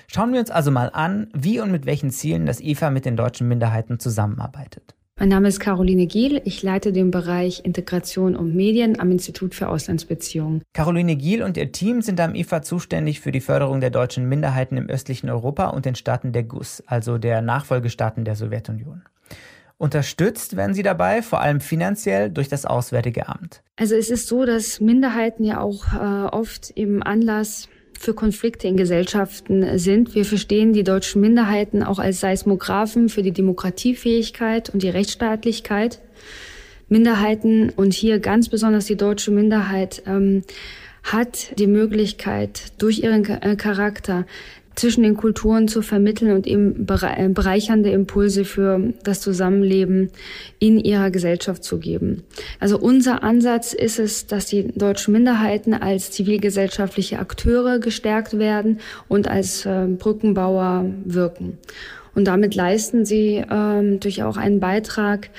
Schauen 0.08 0.32
wir 0.32 0.40
uns 0.40 0.50
also 0.50 0.70
mal 0.70 0.90
an, 0.92 1.28
wie 1.32 1.60
und 1.60 1.72
mit 1.72 1.86
welchen 1.86 2.10
Zielen 2.10 2.44
das 2.44 2.60
IFA 2.60 2.90
mit 2.90 3.04
den 3.04 3.16
deutschen 3.16 3.48
Minderheiten 3.48 3.98
zusammenarbeitet. 3.98 4.94
Mein 5.16 5.28
Name 5.28 5.46
ist 5.46 5.60
Caroline 5.60 6.08
Giel. 6.08 6.42
Ich 6.44 6.64
leite 6.64 6.92
den 6.92 7.12
Bereich 7.12 7.64
Integration 7.64 8.34
und 8.34 8.52
Medien 8.52 8.98
am 8.98 9.12
Institut 9.12 9.54
für 9.54 9.68
Auslandsbeziehungen. 9.68 10.62
Caroline 10.72 11.14
Giel 11.14 11.44
und 11.44 11.56
ihr 11.56 11.70
Team 11.70 12.02
sind 12.02 12.18
am 12.18 12.34
IFA 12.34 12.62
zuständig 12.62 13.20
für 13.20 13.30
die 13.30 13.40
Förderung 13.40 13.80
der 13.80 13.90
deutschen 13.90 14.28
Minderheiten 14.28 14.76
im 14.76 14.88
östlichen 14.88 15.30
Europa 15.30 15.68
und 15.68 15.84
den 15.84 15.94
Staaten 15.94 16.32
der 16.32 16.42
GUS, 16.42 16.82
also 16.86 17.18
der 17.18 17.42
Nachfolgestaaten 17.42 18.24
der 18.24 18.34
Sowjetunion. 18.34 19.02
Unterstützt 19.78 20.56
werden 20.56 20.74
sie 20.74 20.82
dabei 20.82 21.22
vor 21.22 21.40
allem 21.40 21.60
finanziell 21.60 22.28
durch 22.30 22.48
das 22.48 22.66
Auswärtige 22.66 23.28
Amt. 23.28 23.62
Also 23.76 23.94
es 23.94 24.10
ist 24.10 24.26
so, 24.26 24.44
dass 24.44 24.80
Minderheiten 24.80 25.44
ja 25.44 25.60
auch 25.60 25.94
äh, 25.94 26.26
oft 26.26 26.70
im 26.70 27.04
Anlass 27.04 27.68
für 27.98 28.14
Konflikte 28.14 28.68
in 28.68 28.76
Gesellschaften 28.76 29.78
sind. 29.78 30.14
Wir 30.14 30.24
verstehen 30.24 30.72
die 30.72 30.84
deutschen 30.84 31.20
Minderheiten 31.20 31.82
auch 31.82 31.98
als 31.98 32.20
Seismographen 32.20 33.08
für 33.08 33.22
die 33.22 33.32
Demokratiefähigkeit 33.32 34.70
und 34.70 34.82
die 34.82 34.88
Rechtsstaatlichkeit. 34.88 36.00
Minderheiten 36.88 37.70
und 37.70 37.94
hier 37.94 38.18
ganz 38.18 38.48
besonders 38.48 38.86
die 38.86 38.96
deutsche 38.96 39.30
Minderheit 39.30 40.02
ähm, 40.06 40.42
hat 41.02 41.58
die 41.58 41.66
Möglichkeit, 41.66 42.72
durch 42.78 43.00
ihren 43.00 43.22
Charakter 43.56 44.26
zwischen 44.74 45.02
den 45.02 45.16
Kulturen 45.16 45.68
zu 45.68 45.82
vermitteln 45.82 46.32
und 46.32 46.46
eben 46.46 46.86
äh, 46.88 47.28
bereichernde 47.28 47.90
Impulse 47.90 48.44
für 48.44 48.92
das 49.02 49.20
Zusammenleben 49.20 50.10
in 50.58 50.78
ihrer 50.78 51.10
Gesellschaft 51.10 51.64
zu 51.64 51.78
geben. 51.78 52.24
Also 52.60 52.78
unser 52.78 53.22
Ansatz 53.22 53.72
ist 53.72 53.98
es, 53.98 54.26
dass 54.26 54.46
die 54.46 54.68
deutschen 54.76 55.12
Minderheiten 55.12 55.74
als 55.74 56.10
zivilgesellschaftliche 56.10 57.18
Akteure 57.18 57.78
gestärkt 57.78 58.38
werden 58.38 58.80
und 59.08 59.28
als 59.28 59.66
äh, 59.66 59.86
Brückenbauer 59.86 60.86
wirken. 61.04 61.58
Und 62.14 62.26
damit 62.26 62.54
leisten 62.54 63.04
sie 63.04 63.44
ähm, 63.50 64.00
durch 64.00 64.22
auch 64.22 64.36
einen 64.36 64.60
Beitrag 64.60 65.30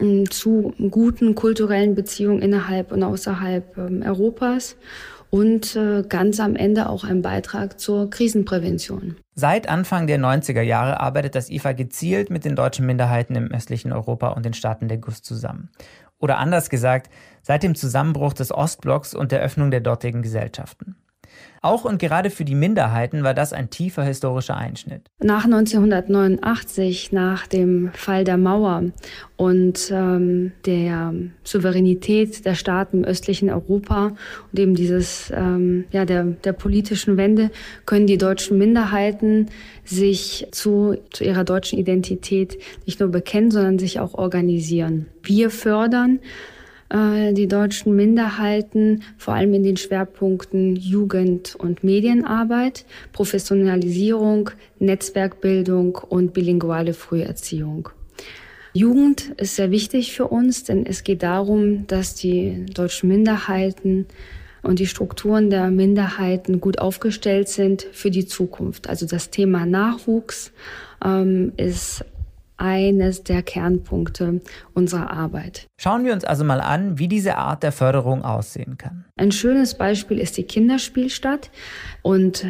äh, 0.00 0.24
zu 0.24 0.72
guten 0.90 1.34
kulturellen 1.34 1.94
Beziehungen 1.94 2.40
innerhalb 2.40 2.92
und 2.92 3.02
außerhalb 3.02 3.76
äh, 3.76 4.06
Europas 4.06 4.76
und 5.32 5.76
äh, 5.76 6.02
ganz 6.06 6.40
am 6.40 6.56
Ende 6.56 6.90
auch 6.90 7.04
ein 7.04 7.22
Beitrag 7.22 7.80
zur 7.80 8.10
Krisenprävention. 8.10 9.16
Seit 9.34 9.66
Anfang 9.66 10.06
der 10.06 10.18
90er 10.18 10.60
Jahre 10.60 11.00
arbeitet 11.00 11.34
das 11.34 11.48
IFA 11.48 11.72
gezielt 11.72 12.28
mit 12.28 12.44
den 12.44 12.54
deutschen 12.54 12.84
Minderheiten 12.84 13.34
im 13.34 13.50
östlichen 13.50 13.92
Europa 13.92 14.28
und 14.28 14.44
den 14.44 14.52
Staaten 14.52 14.88
der 14.88 14.98
GUS 14.98 15.22
zusammen. 15.22 15.70
Oder 16.18 16.36
anders 16.36 16.68
gesagt, 16.68 17.10
seit 17.40 17.62
dem 17.62 17.74
Zusammenbruch 17.74 18.34
des 18.34 18.52
Ostblocks 18.52 19.14
und 19.14 19.32
der 19.32 19.40
Öffnung 19.40 19.70
der 19.70 19.80
dortigen 19.80 20.20
Gesellschaften. 20.20 20.96
Auch 21.64 21.84
und 21.84 21.98
gerade 21.98 22.30
für 22.30 22.44
die 22.44 22.56
Minderheiten 22.56 23.22
war 23.22 23.34
das 23.34 23.52
ein 23.52 23.70
tiefer 23.70 24.02
historischer 24.02 24.56
Einschnitt. 24.56 25.02
Nach 25.20 25.44
1989, 25.44 27.12
nach 27.12 27.46
dem 27.46 27.92
Fall 27.92 28.24
der 28.24 28.36
Mauer 28.36 28.82
und 29.36 29.92
ähm, 29.92 30.50
der 30.66 31.14
Souveränität 31.44 32.44
der 32.44 32.56
Staaten 32.56 32.98
im 32.98 33.04
östlichen 33.04 33.48
Europa 33.48 34.08
und 34.50 34.58
eben 34.58 34.74
dieses 34.74 35.32
ähm, 35.34 35.84
ja 35.92 36.04
der 36.04 36.24
der 36.24 36.52
politischen 36.52 37.16
Wende 37.16 37.52
können 37.86 38.08
die 38.08 38.18
deutschen 38.18 38.58
Minderheiten 38.58 39.48
sich 39.84 40.48
zu, 40.50 40.96
zu 41.10 41.24
ihrer 41.24 41.44
deutschen 41.44 41.78
Identität 41.78 42.58
nicht 42.86 43.00
nur 43.00 43.10
bekennen, 43.10 43.50
sondern 43.50 43.78
sich 43.78 44.00
auch 44.00 44.14
organisieren. 44.14 45.06
Wir 45.22 45.50
fördern 45.50 46.20
äh, 46.92 47.32
die 47.32 47.48
deutschen 47.48 47.96
Minderheiten, 47.96 49.02
vor 49.16 49.34
allem 49.34 49.54
in 49.54 49.62
den 49.62 49.76
Schwerpunkten 49.76 50.76
Jugend- 50.76 51.56
und 51.56 51.82
Medienarbeit, 51.82 52.84
Professionalisierung, 53.12 54.50
Netzwerkbildung 54.78 55.96
und 56.08 56.32
bilinguale 56.34 56.92
Früherziehung. 56.92 57.88
Jugend 58.74 59.32
ist 59.36 59.56
sehr 59.56 59.70
wichtig 59.70 60.12
für 60.12 60.28
uns, 60.28 60.64
denn 60.64 60.86
es 60.86 61.04
geht 61.04 61.22
darum, 61.22 61.86
dass 61.86 62.14
die 62.14 62.66
deutschen 62.66 63.08
Minderheiten 63.08 64.06
und 64.62 64.78
die 64.78 64.86
Strukturen 64.86 65.50
der 65.50 65.70
Minderheiten 65.70 66.60
gut 66.60 66.78
aufgestellt 66.78 67.48
sind 67.48 67.86
für 67.92 68.10
die 68.10 68.26
Zukunft. 68.26 68.88
Also 68.88 69.06
das 69.06 69.30
Thema 69.30 69.66
Nachwuchs 69.66 70.52
ähm, 71.04 71.52
ist 71.56 72.04
eines 72.62 73.24
der 73.24 73.42
Kernpunkte 73.42 74.40
unserer 74.72 75.10
Arbeit. 75.10 75.66
Schauen 75.80 76.04
wir 76.04 76.12
uns 76.12 76.24
also 76.24 76.44
mal 76.44 76.60
an, 76.60 76.96
wie 76.98 77.08
diese 77.08 77.36
Art 77.36 77.64
der 77.64 77.72
Förderung 77.72 78.22
aussehen 78.24 78.78
kann. 78.78 79.04
Ein 79.22 79.30
schönes 79.30 79.74
Beispiel 79.74 80.18
ist 80.18 80.36
die 80.36 80.42
Kinderspielstadt. 80.42 81.50
Und 82.02 82.44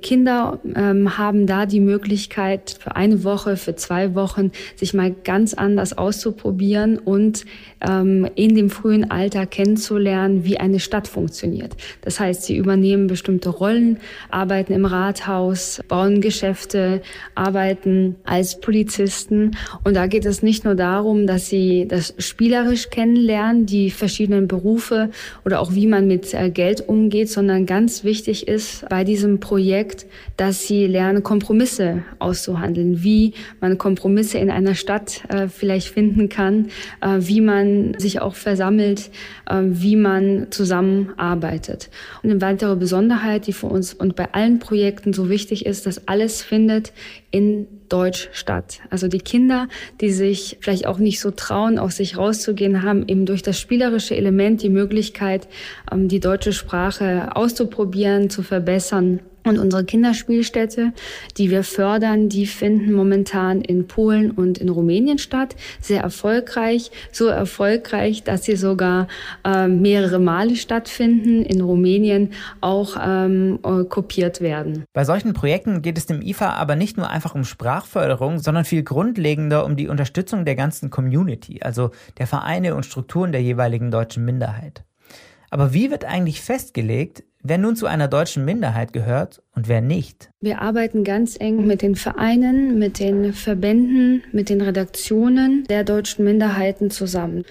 Kinder 0.00 0.60
ähm, 0.76 1.18
haben 1.18 1.48
da 1.48 1.66
die 1.66 1.80
Möglichkeit, 1.80 2.76
für 2.78 2.94
eine 2.94 3.24
Woche, 3.24 3.56
für 3.56 3.74
zwei 3.74 4.14
Wochen 4.14 4.52
sich 4.76 4.94
mal 4.94 5.12
ganz 5.24 5.54
anders 5.54 5.98
auszuprobieren 5.98 6.98
und 6.98 7.44
ähm, 7.80 8.28
in 8.36 8.54
dem 8.54 8.70
frühen 8.70 9.10
Alter 9.10 9.46
kennenzulernen, 9.46 10.44
wie 10.44 10.58
eine 10.58 10.78
Stadt 10.78 11.08
funktioniert. 11.08 11.76
Das 12.02 12.20
heißt, 12.20 12.44
sie 12.44 12.56
übernehmen 12.56 13.08
bestimmte 13.08 13.48
Rollen, 13.48 13.98
arbeiten 14.30 14.72
im 14.72 14.84
Rathaus, 14.84 15.80
bauen 15.88 16.20
Geschäfte, 16.20 17.02
arbeiten 17.34 18.14
als 18.22 18.60
Polizisten. 18.60 19.56
Und 19.82 19.94
da 19.94 20.06
geht 20.06 20.26
es 20.26 20.44
nicht 20.44 20.64
nur 20.64 20.76
darum, 20.76 21.26
dass 21.26 21.48
sie 21.48 21.88
das 21.88 22.14
spielerisch 22.18 22.90
kennenlernen, 22.90 23.66
die 23.66 23.90
verschiedenen 23.90 24.46
Berufe 24.46 25.10
oder 25.44 25.58
auch 25.58 25.74
wie 25.74 25.88
man 25.88 26.11
mit 26.12 26.34
äh, 26.34 26.50
Geld 26.50 26.86
umgeht, 26.88 27.30
sondern 27.30 27.64
ganz 27.64 28.04
wichtig 28.04 28.46
ist 28.46 28.86
bei 28.90 29.02
diesem 29.02 29.40
Projekt, 29.40 30.04
dass 30.36 30.66
sie 30.66 30.86
lernen, 30.86 31.22
Kompromisse 31.22 32.02
auszuhandeln, 32.18 33.02
wie 33.02 33.32
man 33.60 33.78
Kompromisse 33.78 34.36
in 34.36 34.50
einer 34.50 34.74
Stadt 34.74 35.22
äh, 35.30 35.48
vielleicht 35.48 35.88
finden 35.88 36.28
kann, 36.28 36.66
äh, 37.00 37.16
wie 37.20 37.40
man 37.40 37.94
sich 37.98 38.20
auch 38.20 38.34
versammelt, 38.34 39.10
wie 39.50 39.96
man 39.96 40.46
zusammenarbeitet. 40.50 41.90
Und 42.22 42.30
eine 42.30 42.40
weitere 42.40 42.76
Besonderheit, 42.76 43.46
die 43.46 43.52
für 43.52 43.66
uns 43.66 43.92
und 43.92 44.16
bei 44.16 44.32
allen 44.32 44.60
Projekten 44.60 45.12
so 45.12 45.28
wichtig 45.28 45.66
ist, 45.66 45.84
dass 45.84 46.08
alles 46.08 46.42
findet 46.42 46.92
in 47.30 47.66
Deutsch 47.92 48.28
statt. 48.32 48.80
Also 48.90 49.08
die 49.08 49.18
Kinder, 49.18 49.68
die 50.00 50.12
sich 50.12 50.58
vielleicht 50.60 50.86
auch 50.86 50.98
nicht 50.98 51.20
so 51.20 51.30
trauen, 51.30 51.78
aus 51.78 51.96
sich 51.96 52.16
rauszugehen, 52.16 52.82
haben 52.82 53.06
eben 53.06 53.26
durch 53.26 53.42
das 53.42 53.58
spielerische 53.58 54.16
Element 54.16 54.62
die 54.62 54.70
Möglichkeit, 54.70 55.48
ähm, 55.90 56.08
die 56.08 56.20
deutsche 56.20 56.52
Sprache 56.52 57.36
auszuprobieren, 57.36 58.30
zu 58.30 58.42
verbessern 58.42 59.20
und 59.44 59.58
unsere 59.58 59.84
Kinderspielstätte, 59.84 60.92
die 61.36 61.50
wir 61.50 61.64
fördern, 61.64 62.28
die 62.28 62.46
finden 62.46 62.92
momentan 62.92 63.60
in 63.60 63.86
Polen 63.86 64.30
und 64.30 64.58
in 64.58 64.68
Rumänien 64.68 65.18
statt. 65.18 65.56
Sehr 65.80 66.02
erfolgreich, 66.02 66.90
so 67.10 67.26
erfolgreich, 67.26 68.22
dass 68.22 68.44
sie 68.44 68.56
sogar 68.56 69.08
äh, 69.44 69.68
mehrere 69.68 70.18
Male 70.18 70.56
stattfinden, 70.56 71.42
in 71.42 71.60
Rumänien 71.60 72.32
auch 72.60 72.96
ähm, 73.02 73.58
äh, 73.64 73.84
kopiert 73.84 74.40
werden. 74.40 74.84
Bei 74.92 75.04
solchen 75.04 75.32
Projekten 75.32 75.82
geht 75.82 75.98
es 75.98 76.06
dem 76.06 76.22
IFA 76.22 76.50
aber 76.54 76.76
nicht 76.76 76.96
nur 76.96 77.10
einfach 77.10 77.34
um 77.34 77.44
Sprachförderung, 77.44 78.38
sondern 78.38 78.64
viel 78.64 78.82
grundlegender 78.82 79.64
um 79.64 79.76
die 79.76 79.88
Unterstützung 79.88 80.44
der 80.44 80.54
ganzen 80.54 80.90
Community, 80.90 81.60
also 81.62 81.90
der 82.18 82.26
Vereine 82.26 82.74
und 82.74 82.86
Strukturen 82.86 83.32
der 83.32 83.42
jeweiligen 83.42 83.90
deutschen 83.90 84.24
Minderheit. 84.24 84.84
Aber 85.50 85.74
wie 85.74 85.90
wird 85.90 86.06
eigentlich 86.06 86.40
festgelegt, 86.40 87.24
wer 87.42 87.58
nun 87.58 87.76
zu 87.76 87.86
einer 87.86 88.08
deutschen 88.08 88.44
Minderheit 88.44 88.92
gehört 88.92 89.42
und 89.54 89.68
wer 89.68 89.80
nicht. 89.80 90.30
Wir 90.40 90.60
arbeiten 90.60 91.04
ganz 91.04 91.36
eng 91.38 91.66
mit 91.66 91.82
den 91.82 91.96
Vereinen, 91.96 92.78
mit 92.78 92.98
den 92.98 93.32
Verbänden, 93.32 94.22
mit 94.32 94.48
den 94.48 94.60
Redaktionen 94.60 95.64
der 95.68 95.84
deutschen 95.84 96.24
Minderheiten 96.24 96.90
zusammen. 96.90 97.44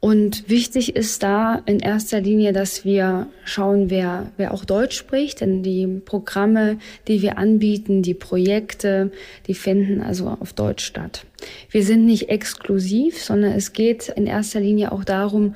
Und 0.00 0.48
wichtig 0.48 0.96
ist 0.96 1.22
da 1.22 1.60
in 1.66 1.78
erster 1.78 2.22
Linie, 2.22 2.54
dass 2.54 2.86
wir 2.86 3.26
schauen, 3.44 3.90
wer, 3.90 4.32
wer 4.38 4.54
auch 4.54 4.64
Deutsch 4.64 4.96
spricht, 4.96 5.42
denn 5.42 5.62
die 5.62 5.86
Programme, 5.86 6.78
die 7.06 7.20
wir 7.20 7.36
anbieten, 7.36 8.00
die 8.00 8.14
Projekte, 8.14 9.12
die 9.46 9.52
finden 9.52 10.00
also 10.00 10.28
auf 10.40 10.54
Deutsch 10.54 10.86
statt. 10.86 11.26
Wir 11.70 11.84
sind 11.84 12.06
nicht 12.06 12.30
exklusiv, 12.30 13.22
sondern 13.22 13.52
es 13.52 13.74
geht 13.74 14.08
in 14.08 14.26
erster 14.26 14.60
Linie 14.60 14.90
auch 14.90 15.04
darum, 15.04 15.54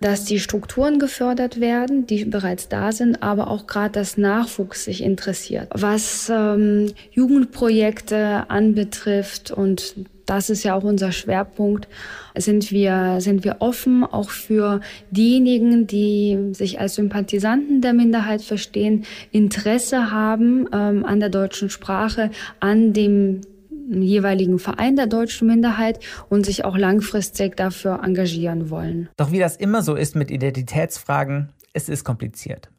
dass 0.00 0.24
die 0.24 0.40
Strukturen 0.40 0.98
gefördert 0.98 1.60
werden, 1.60 2.06
die 2.06 2.24
bereits 2.24 2.68
da 2.68 2.90
sind, 2.90 3.22
aber 3.22 3.48
auch 3.48 3.66
gerade 3.66 3.92
das 3.92 4.16
Nachwuchs 4.16 4.84
sich 4.84 5.02
interessiert. 5.02 5.68
Was 5.72 6.30
ähm, 6.34 6.92
Jugendprojekte 7.12 8.48
anbetrifft 8.48 9.50
und 9.50 9.94
das 10.30 10.48
ist 10.48 10.62
ja 10.62 10.76
auch 10.76 10.84
unser 10.84 11.10
Schwerpunkt, 11.10 11.88
sind 12.36 12.70
wir, 12.70 13.16
sind 13.18 13.42
wir 13.42 13.56
offen 13.58 14.04
auch 14.04 14.30
für 14.30 14.80
diejenigen, 15.10 15.88
die 15.88 16.50
sich 16.52 16.78
als 16.78 16.94
Sympathisanten 16.94 17.80
der 17.80 17.94
Minderheit 17.94 18.40
verstehen, 18.40 19.04
Interesse 19.32 20.12
haben 20.12 20.68
ähm, 20.72 21.04
an 21.04 21.18
der 21.18 21.30
deutschen 21.30 21.68
Sprache, 21.68 22.30
an 22.60 22.92
dem 22.92 23.40
jeweiligen 23.90 24.58
Verein 24.58 24.96
der 24.96 25.06
deutschen 25.06 25.48
Minderheit 25.48 26.00
und 26.28 26.46
sich 26.46 26.64
auch 26.64 26.76
langfristig 26.76 27.56
dafür 27.56 28.00
engagieren 28.02 28.70
wollen. 28.70 29.08
Doch 29.16 29.32
wie 29.32 29.38
das 29.38 29.56
immer 29.56 29.82
so 29.82 29.94
ist 29.94 30.16
mit 30.16 30.30
Identitätsfragen, 30.30 31.50
es 31.72 31.88
ist 31.88 32.04
kompliziert. 32.04 32.70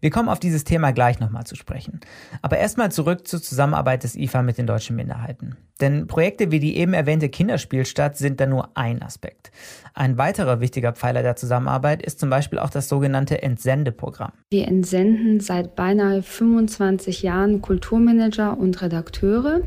Wir 0.00 0.10
kommen 0.10 0.28
auf 0.28 0.38
dieses 0.38 0.64
Thema 0.64 0.92
gleich 0.92 1.18
nochmal 1.18 1.44
zu 1.44 1.56
sprechen. 1.56 2.00
Aber 2.42 2.58
erstmal 2.58 2.92
zurück 2.92 3.26
zur 3.26 3.42
Zusammenarbeit 3.42 4.04
des 4.04 4.14
IFA 4.14 4.42
mit 4.42 4.58
den 4.58 4.66
deutschen 4.66 4.96
Minderheiten. 4.96 5.56
Denn 5.80 6.06
Projekte 6.06 6.52
wie 6.52 6.60
die 6.60 6.76
eben 6.76 6.94
erwähnte 6.94 7.28
Kinderspielstadt 7.28 8.16
sind 8.16 8.40
da 8.40 8.46
nur 8.46 8.76
ein 8.76 9.02
Aspekt. 9.02 9.50
Ein 9.92 10.16
weiterer 10.16 10.60
wichtiger 10.60 10.92
Pfeiler 10.92 11.22
der 11.22 11.36
Zusammenarbeit 11.36 12.02
ist 12.02 12.20
zum 12.20 12.30
Beispiel 12.30 12.60
auch 12.60 12.70
das 12.70 12.88
sogenannte 12.88 13.42
Entsendeprogramm. 13.42 14.32
Wir 14.50 14.68
entsenden 14.68 15.40
seit 15.40 15.74
beinahe 15.74 16.22
25 16.22 17.22
Jahren 17.22 17.60
Kulturmanager 17.60 18.56
und 18.56 18.80
Redakteure 18.80 19.62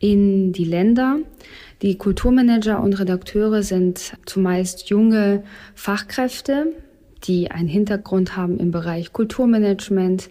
in 0.00 0.52
die 0.52 0.64
Länder. 0.64 1.18
Die 1.82 1.96
Kulturmanager 1.96 2.82
und 2.82 2.98
Redakteure 2.98 3.62
sind 3.62 4.14
zumeist 4.26 4.90
junge 4.90 5.44
Fachkräfte, 5.74 6.72
die 7.24 7.50
einen 7.50 7.68
Hintergrund 7.68 8.36
haben 8.36 8.58
im 8.58 8.70
Bereich 8.70 9.12
Kulturmanagement, 9.12 10.30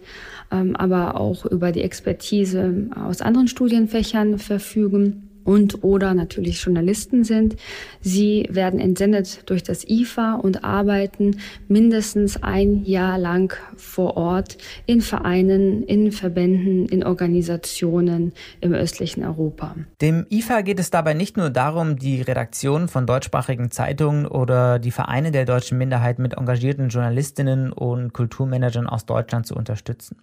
ähm, 0.50 0.76
aber 0.76 1.18
auch 1.18 1.46
über 1.46 1.72
die 1.72 1.82
Expertise 1.82 2.88
aus 2.94 3.22
anderen 3.22 3.48
Studienfächern 3.48 4.38
verfügen 4.38 5.29
und 5.44 5.82
oder 5.82 6.14
natürlich 6.14 6.62
Journalisten 6.62 7.24
sind. 7.24 7.56
Sie 8.00 8.46
werden 8.50 8.80
entsendet 8.80 9.48
durch 9.48 9.62
das 9.62 9.86
IFA 9.88 10.34
und 10.34 10.64
arbeiten 10.64 11.38
mindestens 11.68 12.42
ein 12.42 12.84
Jahr 12.84 13.18
lang 13.18 13.54
vor 13.76 14.16
Ort 14.16 14.58
in 14.86 15.00
Vereinen, 15.00 15.82
in 15.82 16.12
Verbänden, 16.12 16.86
in 16.86 17.04
Organisationen 17.04 18.32
im 18.60 18.72
östlichen 18.72 19.24
Europa. 19.24 19.74
Dem 20.00 20.26
IFA 20.30 20.60
geht 20.62 20.80
es 20.80 20.90
dabei 20.90 21.14
nicht 21.14 21.36
nur 21.36 21.50
darum, 21.50 21.96
die 21.96 22.22
Redaktion 22.22 22.88
von 22.88 23.06
deutschsprachigen 23.06 23.70
Zeitungen 23.70 24.26
oder 24.26 24.78
die 24.78 24.90
Vereine 24.90 25.30
der 25.30 25.44
deutschen 25.44 25.78
Minderheit 25.78 26.18
mit 26.18 26.34
engagierten 26.34 26.88
Journalistinnen 26.88 27.72
und 27.72 28.12
Kulturmanagern 28.12 28.86
aus 28.86 29.06
Deutschland 29.06 29.46
zu 29.46 29.54
unterstützen. 29.54 30.16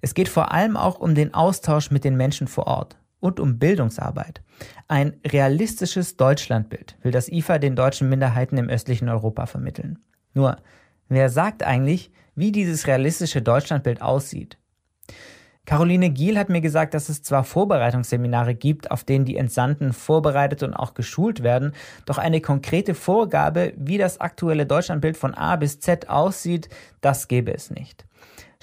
Es 0.00 0.14
geht 0.14 0.28
vor 0.28 0.52
allem 0.52 0.76
auch 0.76 0.98
um 0.98 1.14
den 1.14 1.34
Austausch 1.34 1.90
mit 1.90 2.04
den 2.04 2.16
Menschen 2.16 2.48
vor 2.48 2.66
Ort 2.66 2.96
und 3.22 3.38
um 3.38 3.58
Bildungsarbeit. 3.58 4.42
Ein 4.88 5.14
realistisches 5.26 6.16
Deutschlandbild 6.16 6.96
will 7.02 7.12
das 7.12 7.28
IFA 7.30 7.58
den 7.58 7.76
deutschen 7.76 8.08
Minderheiten 8.08 8.58
im 8.58 8.68
östlichen 8.68 9.08
Europa 9.08 9.46
vermitteln. 9.46 10.00
Nur, 10.34 10.56
wer 11.08 11.30
sagt 11.30 11.62
eigentlich, 11.62 12.10
wie 12.34 12.50
dieses 12.50 12.86
realistische 12.86 13.40
Deutschlandbild 13.40 14.02
aussieht? 14.02 14.58
Caroline 15.64 16.10
Giel 16.10 16.36
hat 16.36 16.48
mir 16.48 16.60
gesagt, 16.60 16.92
dass 16.92 17.08
es 17.08 17.22
zwar 17.22 17.44
Vorbereitungsseminare 17.44 18.56
gibt, 18.56 18.90
auf 18.90 19.04
denen 19.04 19.24
die 19.24 19.36
Entsandten 19.36 19.92
vorbereitet 19.92 20.64
und 20.64 20.74
auch 20.74 20.94
geschult 20.94 21.44
werden, 21.44 21.72
doch 22.04 22.18
eine 22.18 22.40
konkrete 22.40 22.94
Vorgabe, 22.94 23.72
wie 23.76 23.98
das 23.98 24.20
aktuelle 24.20 24.66
Deutschlandbild 24.66 25.16
von 25.16 25.34
A 25.34 25.54
bis 25.54 25.78
Z 25.78 26.08
aussieht, 26.10 26.68
das 27.00 27.28
gäbe 27.28 27.54
es 27.54 27.70
nicht. 27.70 28.04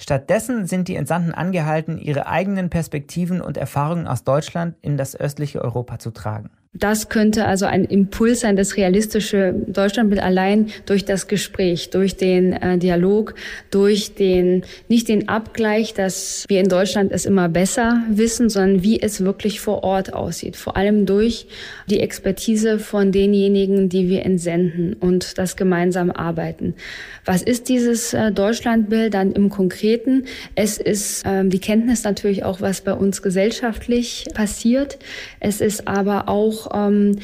Stattdessen 0.00 0.66
sind 0.66 0.88
die 0.88 0.96
Entsandten 0.96 1.32
angehalten, 1.32 1.98
ihre 1.98 2.26
eigenen 2.26 2.70
Perspektiven 2.70 3.42
und 3.42 3.58
Erfahrungen 3.58 4.06
aus 4.06 4.24
Deutschland 4.24 4.74
in 4.80 4.96
das 4.96 5.14
östliche 5.14 5.60
Europa 5.60 5.98
zu 5.98 6.10
tragen. 6.10 6.48
Das 6.72 7.08
könnte 7.08 7.46
also 7.46 7.66
ein 7.66 7.84
Impuls 7.84 8.40
sein, 8.40 8.54
das 8.54 8.76
realistische 8.76 9.52
Deutschlandbild 9.66 10.22
allein 10.22 10.68
durch 10.86 11.04
das 11.04 11.26
Gespräch, 11.26 11.90
durch 11.90 12.16
den 12.16 12.52
äh, 12.52 12.78
Dialog, 12.78 13.34
durch 13.72 14.14
den, 14.14 14.62
nicht 14.86 15.08
den 15.08 15.28
Abgleich, 15.28 15.94
dass 15.94 16.44
wir 16.46 16.60
in 16.60 16.68
Deutschland 16.68 17.10
es 17.10 17.26
immer 17.26 17.48
besser 17.48 18.04
wissen, 18.08 18.48
sondern 18.48 18.84
wie 18.84 19.02
es 19.02 19.24
wirklich 19.24 19.58
vor 19.58 19.82
Ort 19.82 20.14
aussieht. 20.14 20.54
Vor 20.54 20.76
allem 20.76 21.06
durch 21.06 21.48
die 21.88 21.98
Expertise 21.98 22.78
von 22.78 23.10
denjenigen, 23.10 23.88
die 23.88 24.08
wir 24.08 24.24
entsenden 24.24 24.92
und 24.92 25.38
das 25.38 25.56
gemeinsam 25.56 26.12
arbeiten. 26.12 26.76
Was 27.24 27.42
ist 27.42 27.68
dieses 27.68 28.14
äh, 28.14 28.30
Deutschlandbild 28.30 29.12
dann 29.12 29.32
im 29.32 29.50
Konkreten? 29.50 30.26
Es 30.54 30.78
ist 30.78 31.24
ähm, 31.26 31.50
die 31.50 31.58
Kenntnis 31.58 32.04
natürlich 32.04 32.44
auch, 32.44 32.60
was 32.60 32.80
bei 32.82 32.92
uns 32.92 33.22
gesellschaftlich 33.22 34.28
passiert. 34.34 35.00
Es 35.40 35.60
ist 35.60 35.88
aber 35.88 36.28
auch 36.28 36.59
auch 36.66 36.88
ähm, 36.88 37.16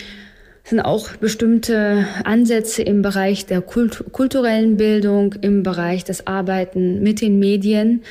sind 0.65 0.81
auch 0.81 1.17
bestimmte 1.17 2.07
Ansätze 2.25 2.83
im 2.83 3.03
Bereich 3.03 3.47
der 3.47 3.61
Kult 3.61 4.05
kulturellen 4.13 4.77
Bildung, 4.77 5.35
im 5.35 5.63
Bereich 5.63 6.03
des 6.03 6.27
Arbeiten 6.27 7.03
mit 7.03 7.21
den 7.21 7.39
Medien. 7.39 8.03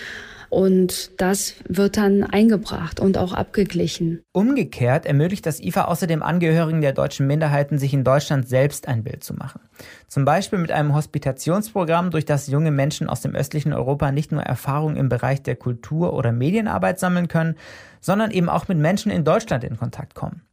Und 0.49 1.19
das 1.19 1.55
wird 1.67 1.97
dann 1.97 2.23
eingebracht 2.23 3.01
und 3.01 3.17
auch 3.17 3.33
abgeglichen. 3.33 4.21
Umgekehrt 4.31 5.05
ermöglicht 5.05 5.45
das 5.45 5.59
IFA 5.59 5.85
außerdem 5.85 6.23
Angehörigen 6.23 6.79
der 6.79 6.93
deutschen 6.93 7.27
Minderheiten, 7.27 7.77
sich 7.77 7.93
in 7.93 8.05
Deutschland 8.05 8.47
selbst 8.47 8.88
ein 8.88 9.03
Bild 9.03 9.21
zu 9.23 9.33
machen. 9.33 9.59
Zum 10.07 10.23
Beispiel 10.23 10.59
mit 10.59 10.71
einem 10.71 10.95
Hospitationsprogramm, 10.95 12.09
durch 12.09 12.23
das 12.23 12.47
junge 12.47 12.71
Menschen 12.71 13.09
aus 13.09 13.19
dem 13.19 13.35
östlichen 13.35 13.73
Europa 13.73 14.13
nicht 14.13 14.31
nur 14.31 14.43
Erfahrungen 14.43 14.95
im 14.95 15.09
Bereich 15.09 15.43
der 15.43 15.57
Kultur- 15.57 16.13
oder 16.13 16.31
Medienarbeit 16.31 16.99
sammeln 16.99 17.27
können, 17.27 17.55
sondern 17.99 18.31
eben 18.31 18.47
auch 18.47 18.69
mit 18.69 18.77
Menschen 18.77 19.11
in 19.11 19.25
Deutschland 19.25 19.65
in 19.65 19.75
Kontakt 19.75 20.15
kommen. 20.15 20.43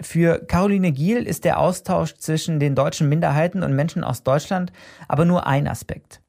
Für 0.00 0.38
Caroline 0.44 0.92
Giel 0.92 1.22
ist 1.22 1.44
der 1.44 1.58
Austausch 1.58 2.14
zwischen 2.14 2.60
den 2.60 2.74
deutschen 2.74 3.08
Minderheiten 3.08 3.62
und 3.62 3.74
Menschen 3.74 4.04
aus 4.04 4.22
Deutschland 4.22 4.72
aber 5.08 5.24
nur 5.24 5.46
ein 5.46 5.66
Aspekt. 5.66 6.20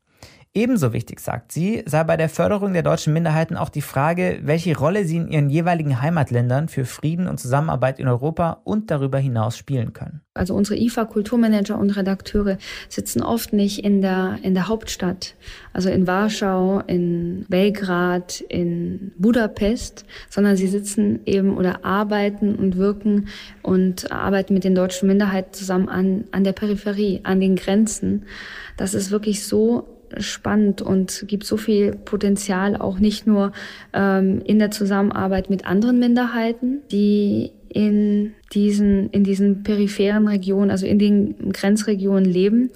Ebenso 0.53 0.91
wichtig, 0.91 1.19
sagt 1.19 1.51
sie, 1.51 1.83
sei 1.85 2.03
bei 2.03 2.17
der 2.17 2.29
Förderung 2.29 2.73
der 2.73 2.81
deutschen 2.81 3.13
Minderheiten 3.13 3.57
auch 3.57 3.69
die 3.69 3.81
Frage, 3.81 4.39
welche 4.41 4.75
Rolle 4.75 5.05
sie 5.05 5.17
in 5.17 5.27
ihren 5.27 5.49
jeweiligen 5.49 6.01
Heimatländern 6.01 6.67
für 6.67 6.85
Frieden 6.85 7.27
und 7.27 7.39
Zusammenarbeit 7.39 7.99
in 7.99 8.07
Europa 8.07 8.61
und 8.63 8.89
darüber 8.89 9.19
hinaus 9.19 9.55
spielen 9.55 9.93
können. 9.93 10.21
Also 10.33 10.55
unsere 10.55 10.79
IFA-Kulturmanager 10.79 11.77
und 11.77 11.91
Redakteure 11.91 12.57
sitzen 12.89 13.21
oft 13.21 13.53
nicht 13.53 13.83
in 13.83 14.01
der, 14.01 14.39
in 14.41 14.53
der 14.53 14.67
Hauptstadt, 14.67 15.35
also 15.73 15.89
in 15.89 16.07
Warschau, 16.07 16.81
in 16.87 17.45
Belgrad, 17.49 18.41
in 18.41 19.11
Budapest, 19.17 20.05
sondern 20.29 20.57
sie 20.57 20.67
sitzen 20.67 21.19
eben 21.25 21.57
oder 21.57 21.85
arbeiten 21.85 22.55
und 22.55 22.77
wirken 22.77 23.27
und 23.61 24.11
arbeiten 24.11 24.53
mit 24.53 24.63
den 24.63 24.75
deutschen 24.75 25.07
Minderheiten 25.07 25.53
zusammen 25.53 25.89
an, 25.89 26.23
an 26.31 26.43
der 26.43 26.53
Peripherie, 26.53 27.21
an 27.23 27.39
den 27.39 27.55
Grenzen. 27.55 28.23
Das 28.77 28.93
ist 28.93 29.11
wirklich 29.11 29.45
so 29.45 29.96
spannend 30.19 30.81
und 30.81 31.25
gibt 31.27 31.45
so 31.45 31.57
viel 31.57 31.95
Potenzial 31.95 32.77
auch 32.77 32.99
nicht 32.99 33.27
nur 33.27 33.51
ähm, 33.93 34.41
in 34.45 34.59
der 34.59 34.71
Zusammenarbeit 34.71 35.49
mit 35.49 35.65
anderen 35.65 35.99
Minderheiten, 35.99 36.81
die 36.91 37.51
in 37.69 38.33
diesen, 38.53 39.09
in 39.09 39.23
diesen 39.23 39.63
peripheren 39.63 40.27
Regionen, 40.27 40.71
also 40.71 40.85
in 40.85 40.99
den 40.99 41.51
Grenzregionen 41.51 42.25
leben, 42.25 42.71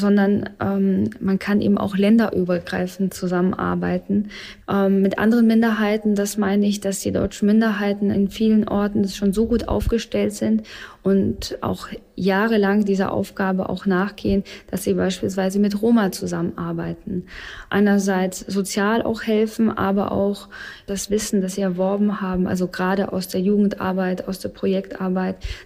sondern 0.00 0.48
ähm, 0.60 1.10
man 1.20 1.38
kann 1.38 1.60
eben 1.60 1.78
auch 1.78 1.96
länderübergreifend 1.96 3.14
zusammenarbeiten. 3.14 4.30
Ähm, 4.68 5.02
mit 5.02 5.18
anderen 5.18 5.46
Minderheiten, 5.46 6.14
das 6.14 6.36
meine 6.36 6.66
ich, 6.66 6.80
dass 6.80 7.00
die 7.00 7.12
deutschen 7.12 7.46
Minderheiten 7.46 8.10
in 8.10 8.28
vielen 8.28 8.66
Orten 8.66 9.06
schon 9.08 9.32
so 9.32 9.46
gut 9.46 9.68
aufgestellt 9.68 10.32
sind 10.32 10.62
und 11.02 11.58
auch 11.60 11.88
jahrelang 12.16 12.84
dieser 12.84 13.12
Aufgabe 13.12 13.68
auch 13.68 13.86
nachgehen, 13.86 14.44
dass 14.70 14.84
sie 14.84 14.94
beispielsweise 14.94 15.58
mit 15.58 15.80
Roma 15.80 16.12
zusammenarbeiten. 16.12 17.26
Einerseits 17.70 18.40
sozial 18.40 19.02
auch 19.02 19.22
helfen, 19.22 19.70
aber 19.70 20.12
auch 20.12 20.48
das 20.86 21.10
Wissen, 21.10 21.40
das 21.40 21.54
sie 21.54 21.62
erworben 21.62 22.20
haben, 22.20 22.46
also 22.46 22.66
gerade 22.66 23.12
aus 23.12 23.28
der 23.28 23.40
Jugendarbeit, 23.40 24.28
aus 24.28 24.38
der 24.40 24.50
Projektarbeit, 24.50 25.09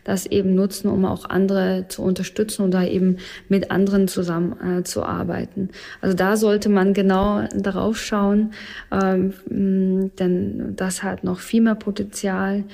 das 0.05 0.27
eben 0.27 0.55
nutzen, 0.55 0.89
um 0.89 1.05
auch 1.05 1.29
andere 1.29 1.87
zu 1.89 2.03
unterstützen 2.03 2.63
oder 2.63 2.89
eben 2.89 3.19
mit 3.49 3.71
anderen 3.71 4.09
zusammen 4.09 4.85
äh. 4.85 5.71
Also 6.01 6.17
da 6.17 6.37
sollte 6.37 6.69
man 6.69 6.95
genau 6.95 7.47
darauf 7.55 7.99
schauen, 7.99 8.53
ähm, 8.91 9.35
denn 10.19 10.75
das 10.77 11.03
hat 11.03 11.25
noch 11.25 11.41
viel 11.41 11.63
mehr 11.63 11.75
Potenzial 11.75 12.65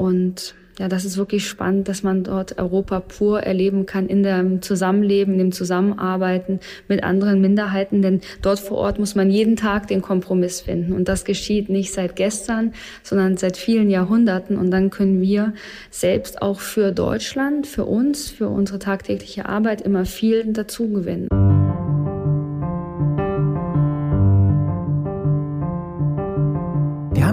und 0.00 0.54
ja, 0.78 0.88
das 0.88 1.04
ist 1.04 1.18
wirklich 1.18 1.46
spannend, 1.46 1.88
dass 1.88 2.02
man 2.02 2.24
dort 2.24 2.58
Europa 2.58 3.00
pur 3.00 3.42
erleben 3.42 3.84
kann 3.84 4.06
in 4.08 4.22
dem 4.22 4.62
Zusammenleben, 4.62 5.34
in 5.34 5.38
dem 5.38 5.52
Zusammenarbeiten 5.52 6.58
mit 6.88 7.04
anderen 7.04 7.42
Minderheiten. 7.42 8.00
Denn 8.00 8.22
dort 8.40 8.60
vor 8.60 8.78
Ort 8.78 8.98
muss 8.98 9.14
man 9.14 9.30
jeden 9.30 9.56
Tag 9.56 9.88
den 9.88 10.00
Kompromiss 10.00 10.62
finden. 10.62 10.94
Und 10.94 11.06
das 11.06 11.26
geschieht 11.26 11.68
nicht 11.68 11.92
seit 11.92 12.16
gestern, 12.16 12.72
sondern 13.02 13.36
seit 13.36 13.58
vielen 13.58 13.90
Jahrhunderten. 13.90 14.56
Und 14.56 14.70
dann 14.70 14.88
können 14.88 15.20
wir 15.20 15.52
selbst 15.90 16.40
auch 16.40 16.60
für 16.60 16.92
Deutschland, 16.92 17.66
für 17.66 17.84
uns, 17.84 18.30
für 18.30 18.48
unsere 18.48 18.78
tagtägliche 18.78 19.46
Arbeit 19.46 19.82
immer 19.82 20.06
viel 20.06 20.50
dazu 20.50 20.88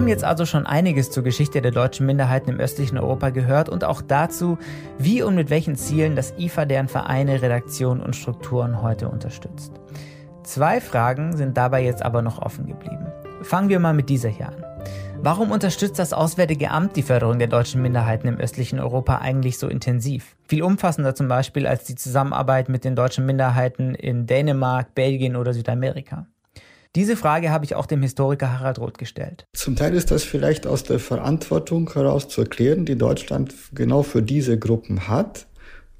haben 0.08 0.14
jetzt 0.14 0.24
also 0.24 0.46
schon 0.46 0.64
einiges 0.64 1.10
zur 1.10 1.22
Geschichte 1.22 1.60
der 1.60 1.70
deutschen 1.70 2.06
Minderheiten 2.06 2.48
im 2.48 2.58
östlichen 2.58 2.96
Europa 2.96 3.28
gehört 3.28 3.68
und 3.68 3.84
auch 3.84 4.00
dazu, 4.00 4.56
wie 4.96 5.20
und 5.20 5.34
mit 5.34 5.50
welchen 5.50 5.76
Zielen 5.76 6.16
das 6.16 6.32
IFA 6.38 6.64
deren 6.64 6.88
Vereine, 6.88 7.42
Redaktionen 7.42 8.02
und 8.02 8.16
Strukturen 8.16 8.80
heute 8.80 9.10
unterstützt. 9.10 9.72
Zwei 10.44 10.80
Fragen 10.80 11.36
sind 11.36 11.58
dabei 11.58 11.84
jetzt 11.84 12.02
aber 12.02 12.22
noch 12.22 12.40
offen 12.40 12.66
geblieben. 12.66 13.12
Fangen 13.42 13.68
wir 13.68 13.80
mal 13.80 13.92
mit 13.92 14.08
dieser 14.08 14.30
hier 14.30 14.48
an. 14.48 14.64
Warum 15.20 15.50
unterstützt 15.50 15.98
das 15.98 16.14
Auswärtige 16.14 16.70
Amt 16.70 16.96
die 16.96 17.02
Förderung 17.02 17.38
der 17.38 17.48
deutschen 17.48 17.82
Minderheiten 17.82 18.28
im 18.28 18.38
östlichen 18.38 18.80
Europa 18.80 19.18
eigentlich 19.18 19.58
so 19.58 19.68
intensiv? 19.68 20.36
Viel 20.48 20.62
umfassender 20.62 21.14
zum 21.14 21.28
Beispiel 21.28 21.66
als 21.66 21.84
die 21.84 21.96
Zusammenarbeit 21.96 22.70
mit 22.70 22.82
den 22.82 22.96
deutschen 22.96 23.26
Minderheiten 23.26 23.94
in 23.94 24.24
Dänemark, 24.24 24.94
Belgien 24.94 25.36
oder 25.36 25.52
Südamerika. 25.52 26.24
Diese 26.98 27.14
Frage 27.14 27.52
habe 27.52 27.64
ich 27.64 27.76
auch 27.76 27.86
dem 27.86 28.02
Historiker 28.02 28.58
Harald 28.58 28.80
Roth 28.80 28.98
gestellt. 28.98 29.46
Zum 29.52 29.76
Teil 29.76 29.94
ist 29.94 30.10
das 30.10 30.24
vielleicht 30.24 30.66
aus 30.66 30.82
der 30.82 30.98
Verantwortung 30.98 31.88
heraus 31.94 32.26
zu 32.26 32.40
erklären, 32.40 32.86
die 32.86 32.98
Deutschland 32.98 33.54
genau 33.72 34.02
für 34.02 34.20
diese 34.20 34.58
Gruppen 34.58 35.06
hat, 35.06 35.46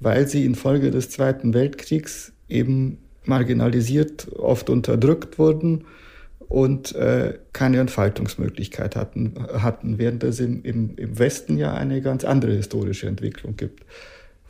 weil 0.01 0.27
sie 0.27 0.43
infolge 0.43 0.91
des 0.91 1.09
Zweiten 1.09 1.53
Weltkriegs 1.53 2.33
eben 2.49 2.97
marginalisiert, 3.23 4.27
oft 4.37 4.69
unterdrückt 4.69 5.39
wurden 5.39 5.85
und 6.49 6.93
äh, 6.95 7.39
keine 7.53 7.79
Entfaltungsmöglichkeit 7.79 8.97
hatten, 8.97 9.35
hatten, 9.53 9.99
während 9.99 10.25
es 10.25 10.41
im, 10.41 10.63
im, 10.63 10.97
im 10.97 11.17
Westen 11.17 11.57
ja 11.57 11.75
eine 11.75 12.01
ganz 12.01 12.25
andere 12.25 12.51
historische 12.51 13.07
Entwicklung 13.07 13.55
gibt, 13.55 13.85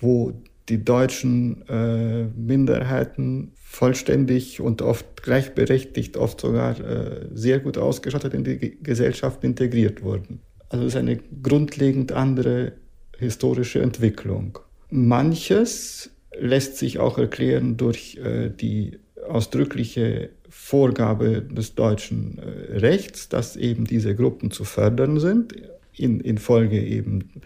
wo 0.02 0.34
die 0.70 0.84
deutschen 0.84 1.68
äh, 1.68 2.26
Minderheiten 2.36 3.52
vollständig 3.56 4.62
und 4.62 4.82
oft 4.82 5.24
gleichberechtigt, 5.24 6.18
oft 6.18 6.42
sogar 6.42 6.80
äh, 6.80 7.28
sehr 7.34 7.60
gut 7.60 7.78
ausgestattet 7.78 8.34
in 8.34 8.44
die 8.44 8.78
Gesellschaft 8.82 9.44
integriert 9.44 10.04
wurden. 10.04 10.42
Also 10.70 10.86
es 10.86 10.94
ist 10.94 11.00
eine 11.00 11.20
grundlegend 11.42 12.12
andere 12.12 12.74
historische 13.18 13.82
Entwicklung. 13.82 14.60
Manches 14.90 16.12
lässt 16.38 16.78
sich 16.78 17.00
auch 17.00 17.18
erklären 17.18 17.78
durch 17.78 18.18
äh, 18.18 18.50
die 18.50 19.00
ausdrückliche 19.28 20.30
Vorgabe 20.50 21.42
des 21.42 21.76
deutschen 21.76 22.40
äh, 22.40 22.78
Rechts, 22.78 23.30
dass 23.30 23.56
eben 23.56 23.86
diese 23.86 24.16
Gruppen 24.16 24.52
zu 24.52 24.64
fördern 24.64 25.20
sind, 25.20 25.54
in, 25.96 26.20
infolge 26.22 26.82
eben 26.82 27.42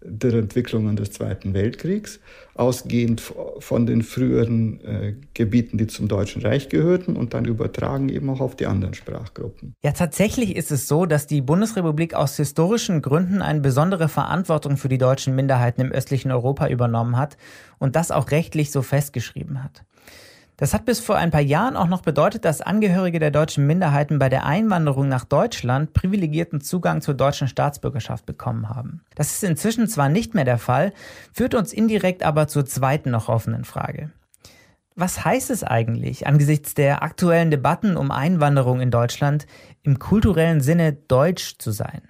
der 0.00 0.34
Entwicklungen 0.34 0.96
des 0.96 1.10
Zweiten 1.10 1.54
Weltkriegs, 1.54 2.20
ausgehend 2.54 3.20
von 3.58 3.86
den 3.86 4.02
früheren 4.02 4.80
äh, 4.80 5.14
Gebieten, 5.34 5.78
die 5.78 5.86
zum 5.86 6.08
Deutschen 6.08 6.42
Reich 6.42 6.68
gehörten 6.68 7.16
und 7.16 7.34
dann 7.34 7.44
übertragen 7.44 8.08
eben 8.08 8.30
auch 8.30 8.40
auf 8.40 8.56
die 8.56 8.66
anderen 8.66 8.94
Sprachgruppen. 8.94 9.74
Ja, 9.82 9.92
tatsächlich 9.92 10.56
ist 10.56 10.70
es 10.70 10.88
so, 10.88 11.06
dass 11.06 11.26
die 11.26 11.40
Bundesrepublik 11.40 12.14
aus 12.14 12.36
historischen 12.36 13.02
Gründen 13.02 13.42
eine 13.42 13.60
besondere 13.60 14.08
Verantwortung 14.08 14.76
für 14.76 14.88
die 14.88 14.98
deutschen 14.98 15.34
Minderheiten 15.34 15.80
im 15.80 15.92
östlichen 15.92 16.30
Europa 16.30 16.68
übernommen 16.68 17.16
hat 17.16 17.36
und 17.78 17.96
das 17.96 18.10
auch 18.10 18.30
rechtlich 18.30 18.70
so 18.70 18.82
festgeschrieben 18.82 19.62
hat. 19.62 19.84
Das 20.58 20.74
hat 20.74 20.86
bis 20.86 20.98
vor 20.98 21.16
ein 21.16 21.30
paar 21.30 21.40
Jahren 21.40 21.76
auch 21.76 21.86
noch 21.86 22.02
bedeutet, 22.02 22.44
dass 22.44 22.60
Angehörige 22.60 23.20
der 23.20 23.30
deutschen 23.30 23.64
Minderheiten 23.68 24.18
bei 24.18 24.28
der 24.28 24.44
Einwanderung 24.44 25.06
nach 25.06 25.24
Deutschland 25.24 25.94
privilegierten 25.94 26.60
Zugang 26.60 27.00
zur 27.00 27.14
deutschen 27.14 27.46
Staatsbürgerschaft 27.46 28.26
bekommen 28.26 28.68
haben. 28.68 29.04
Das 29.14 29.32
ist 29.32 29.44
inzwischen 29.44 29.86
zwar 29.86 30.08
nicht 30.08 30.34
mehr 30.34 30.44
der 30.44 30.58
Fall, 30.58 30.92
führt 31.32 31.54
uns 31.54 31.72
indirekt 31.72 32.24
aber 32.24 32.48
zur 32.48 32.66
zweiten 32.66 33.12
noch 33.12 33.28
offenen 33.28 33.64
Frage. 33.64 34.10
Was 34.96 35.24
heißt 35.24 35.50
es 35.50 35.62
eigentlich, 35.62 36.26
angesichts 36.26 36.74
der 36.74 37.04
aktuellen 37.04 37.52
Debatten 37.52 37.96
um 37.96 38.10
Einwanderung 38.10 38.80
in 38.80 38.90
Deutschland 38.90 39.46
im 39.84 40.00
kulturellen 40.00 40.60
Sinne 40.60 40.92
deutsch 40.92 41.58
zu 41.58 41.70
sein? 41.70 42.02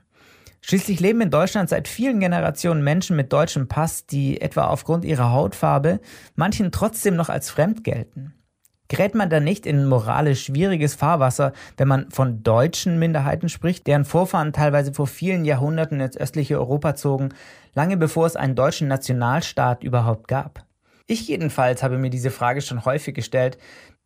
Schließlich 0.63 1.01
leben 1.01 1.21
in 1.21 1.31
Deutschland 1.31 1.69
seit 1.69 1.87
vielen 1.87 2.19
Generationen 2.19 2.83
Menschen 2.83 3.15
mit 3.15 3.31
deutschem 3.31 3.69
Pass, 3.69 4.07
die 4.07 4.41
etwa 4.41 4.69
aufgrund 4.69 5.05
ihrer 5.05 5.33
Hautfarbe 5.33 6.01
manchen 6.35 6.73
trotzdem 6.73 7.15
noch 7.15 7.29
als 7.29 7.51
fremd 7.51 7.85
gelten. 7.85 8.33
Gerät 8.89 9.15
man 9.15 9.29
da 9.29 9.39
nicht 9.39 9.67
in 9.67 9.87
moralisch 9.87 10.45
schwieriges 10.45 10.95
Fahrwasser, 10.95 11.53
wenn 11.77 11.89
man 11.89 12.11
von 12.11 12.43
deutschen 12.43 12.99
Minderheiten 12.99 13.51
spricht, 13.51 13.87
deren 13.87 14.07
Vorfahren 14.07 14.55
teilweise 14.55 14.95
vor 14.95 15.07
vielen 15.07 15.45
Jahrhunderten 15.45 16.01
ins 16.01 16.17
östliche 16.17 16.59
Europa 16.59 16.95
zogen, 16.95 17.29
lange 17.75 17.99
bevor 17.99 18.27
es 18.27 18.37
einen 18.37 18.55
deutschen 18.55 18.89
Nationalstaat 18.89 19.85
überhaupt 19.85 20.27
gab? 20.27 20.65
Ich 21.07 21.29
jedenfalls 21.29 21.83
habe 21.83 21.99
mir 21.99 22.11
diese 22.11 22.31
Frage 22.31 22.61
schon 22.63 22.85
häufig 22.85 23.15
gestellt, 23.15 23.59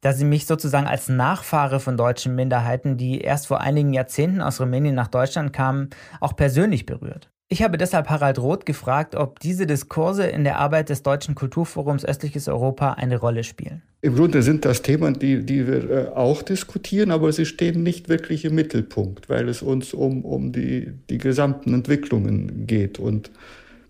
da 0.03 0.13
sie 0.13 0.25
mich 0.25 0.47
sozusagen 0.47 0.89
als 0.89 1.09
Nachfahre 1.09 1.79
von 1.79 1.97
deutschen 1.97 2.35
Minderheiten, 2.35 2.97
die 2.97 3.21
erst 3.21 3.47
vor 3.47 3.61
einigen 3.61 3.93
Jahrzehnten 3.93 4.41
aus 4.41 4.61
Rumänien 4.61 4.97
nach 4.97 5.09
Deutschland 5.09 5.53
kamen, 5.53 5.91
auch 6.21 6.35
persönlich 6.35 6.87
berührt. 6.87 7.31
Ich 7.53 7.63
habe 7.63 7.77
deshalb 7.77 8.09
Harald 8.09 8.39
Roth 8.39 8.65
gefragt, 8.65 9.15
ob 9.15 9.39
diese 9.39 9.67
Diskurse 9.67 10.25
in 10.25 10.43
der 10.43 10.59
Arbeit 10.59 10.89
des 10.89 11.03
Deutschen 11.03 11.35
Kulturforums 11.35 12.03
Östliches 12.03 12.49
Europa 12.49 12.95
eine 12.95 13.19
Rolle 13.19 13.45
spielen. 13.45 13.83
Im 14.01 14.15
Grunde 14.15 14.41
sind 14.41 14.65
das 14.65 14.81
Themen, 14.81 15.19
die, 15.19 15.45
die 15.45 15.67
wir 15.67 15.91
äh, 15.91 16.09
auch 16.15 16.41
diskutieren, 16.41 17.11
aber 17.11 17.31
sie 17.31 17.45
stehen 17.45 17.83
nicht 17.83 18.09
wirklich 18.09 18.47
im 18.47 18.55
Mittelpunkt, 18.55 19.29
weil 19.29 19.51
es 19.51 19.61
uns 19.61 19.93
um, 19.93 20.25
um 20.25 20.53
die, 20.53 20.95
die 21.11 21.19
gesamten 21.19 21.75
Entwicklungen 21.75 22.67
geht 22.67 22.99
und 22.99 23.31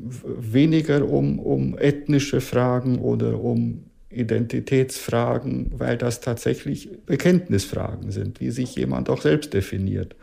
weniger 0.01 1.09
um, 1.09 1.39
um 1.39 1.79
ethnische 1.79 2.41
Fragen 2.41 2.99
oder 2.99 3.41
um 3.41 3.85
Identitätsfragen, 4.11 5.71
weil 5.77 5.97
das 5.99 6.21
tatsächlich 6.21 6.89
Bekenntnisfragen 7.07 8.11
sind, 8.11 8.41
wie 8.41 8.51
sich 8.51 8.75
jemand 8.75 9.09
auch 9.09 9.23
selbst 9.23 9.55
definiert. 9.55 10.17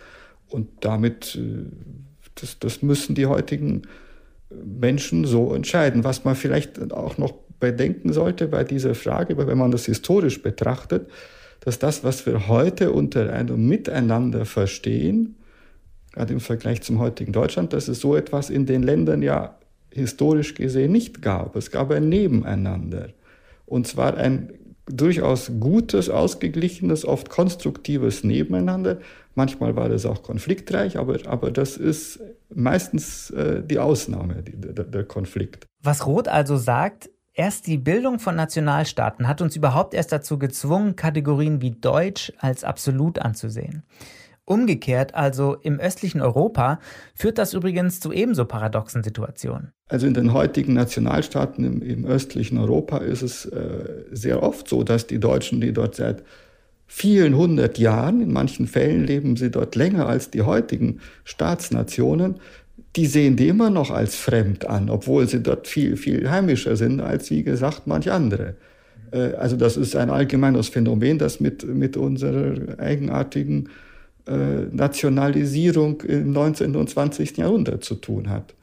Und 0.50 0.68
damit 0.82 1.38
äh, 1.38 1.64
das, 2.42 2.60
das 2.60 2.82
müssen 2.82 3.16
die 3.16 3.26
heutigen 3.26 3.84
Menschen 4.50 5.26
so 5.26 5.54
entscheiden. 5.54 6.04
Was 6.04 6.24
man 6.24 6.36
vielleicht 6.36 6.92
auch 6.92 7.18
noch 7.18 7.34
bedenken 7.60 8.14
sollte 8.14 8.48
bei 8.48 8.64
dieser 8.64 8.96
Frage, 8.96 9.38
wenn 9.38 9.58
man 9.58 9.72
das 9.72 9.86
historisch 9.86 10.42
betrachtet, 10.42 11.10
dass 11.62 11.78
das, 11.78 12.04
was 12.04 12.26
wir 12.26 12.48
heute 12.48 12.92
unter 12.92 13.32
einem 13.34 13.68
Miteinander 13.68 14.46
verstehen, 14.46 15.36
gerade 16.14 16.34
im 16.34 16.40
Vergleich 16.40 16.82
zum 16.82 17.00
heutigen 17.00 17.34
Deutschland, 17.34 17.74
dass 17.74 17.88
es 17.88 18.00
so 18.00 18.16
etwas 18.16 18.50
in 18.50 18.66
den 18.66 18.84
Ländern 18.84 19.22
ja 19.22 19.56
historisch 19.92 20.56
gesehen 20.56 20.92
nicht 20.92 21.22
gab. 21.22 21.56
Es 21.56 21.72
gab 21.72 21.92
ein 21.92 22.10
Nebeneinander. 22.10 23.10
Und 23.66 23.88
zwar 23.88 24.18
ein 24.18 24.54
durchaus 24.90 25.52
gutes, 25.60 26.10
ausgeglichenes, 26.10 27.06
oft 27.06 27.30
konstruktives 27.30 28.24
Nebeneinander. 28.24 29.00
Manchmal 29.36 29.76
war 29.76 29.90
das 29.90 30.06
auch 30.06 30.24
konfliktreich, 30.24 30.98
aber, 30.98 31.18
aber 31.26 31.52
das 31.52 31.78
ist 31.78 32.20
meistens 32.54 33.30
äh, 33.32 33.64
die 33.64 33.80
Ausnahme, 33.80 34.44
die, 34.44 34.60
der, 34.60 34.86
der 34.86 35.04
Konflikt. 35.06 35.66
Was 35.82 36.06
Roth 36.06 36.28
also 36.28 36.58
sagt, 36.58 37.10
erst 37.34 37.68
die 37.68 37.78
Bildung 37.78 38.20
von 38.20 38.36
Nationalstaaten 38.36 39.28
hat 39.28 39.42
uns 39.42 39.56
überhaupt 39.56 39.94
erst 39.94 40.12
dazu 40.12 40.38
gezwungen, 40.38 40.96
Kategorien 40.96 41.62
wie 41.62 41.72
Deutsch 41.72 42.34
als 42.40 42.64
absolut 42.64 43.20
anzusehen. 43.20 43.84
Umgekehrt, 44.50 45.14
also 45.14 45.58
im 45.62 45.80
östlichen 45.80 46.22
Europa, 46.22 46.80
führt 47.14 47.38
das 47.38 47.54
übrigens 47.54 48.00
zu 48.00 48.12
ebenso 48.12 48.46
paradoxen 48.46 49.04
Situationen. 49.04 49.74
Also 49.88 50.08
in 50.08 50.16
den 50.16 50.34
heutigen 50.34 50.74
Nationalstaaten 50.74 51.64
im, 51.64 51.82
im 51.84 52.06
östlichen 52.06 52.58
Europa 52.58 52.98
ist 52.98 53.22
es 53.22 53.46
äh, 53.46 54.06
sehr 54.12 54.42
oft 54.42 54.68
so, 54.68 54.84
dass 54.84 55.06
die 55.06 55.20
Deutschen, 55.20 55.62
die 55.62 55.72
dort 55.72 55.96
seit 55.96 56.24
vielen 56.88 57.38
hundert 57.38 57.78
Jahren, 57.78 58.22
in 58.22 58.34
manchen 58.34 58.66
Fällen 58.66 59.06
leben 59.06 59.36
sie 59.36 59.52
dort 59.52 59.76
länger 59.76 60.08
als 60.08 60.32
die 60.32 60.42
heutigen 60.42 61.00
Staatsnationen, 61.26 62.40
die 62.96 63.06
sehen 63.06 63.36
die 63.36 63.50
immer 63.50 63.70
noch 63.70 63.92
als 63.92 64.16
fremd 64.16 64.66
an, 64.66 64.90
obwohl 64.90 65.28
sie 65.28 65.44
dort 65.44 65.68
viel, 65.68 65.96
viel 65.96 66.28
heimischer 66.32 66.76
sind 66.76 67.02
als, 67.02 67.30
wie 67.30 67.44
gesagt, 67.44 67.86
manch 67.86 68.12
andere. 68.12 68.56
Äh, 69.12 69.34
also 69.34 69.56
das 69.56 69.78
ist 69.78 69.96
ein 69.96 70.10
allgemeines 70.10 70.70
Phänomen, 70.70 71.20
das 71.20 71.40
mit, 71.40 71.64
mit 71.64 71.98
unserer 71.98 72.80
eigenartigen 72.80 73.70
Nationalisierung 74.72 76.02
im 76.02 76.32
19. 76.32 76.76
und 76.76 76.90
20. 76.90 77.38
Jahrhundert 77.38 77.84
zu 77.84 77.96
tun 77.96 78.30
hat. 78.30 78.54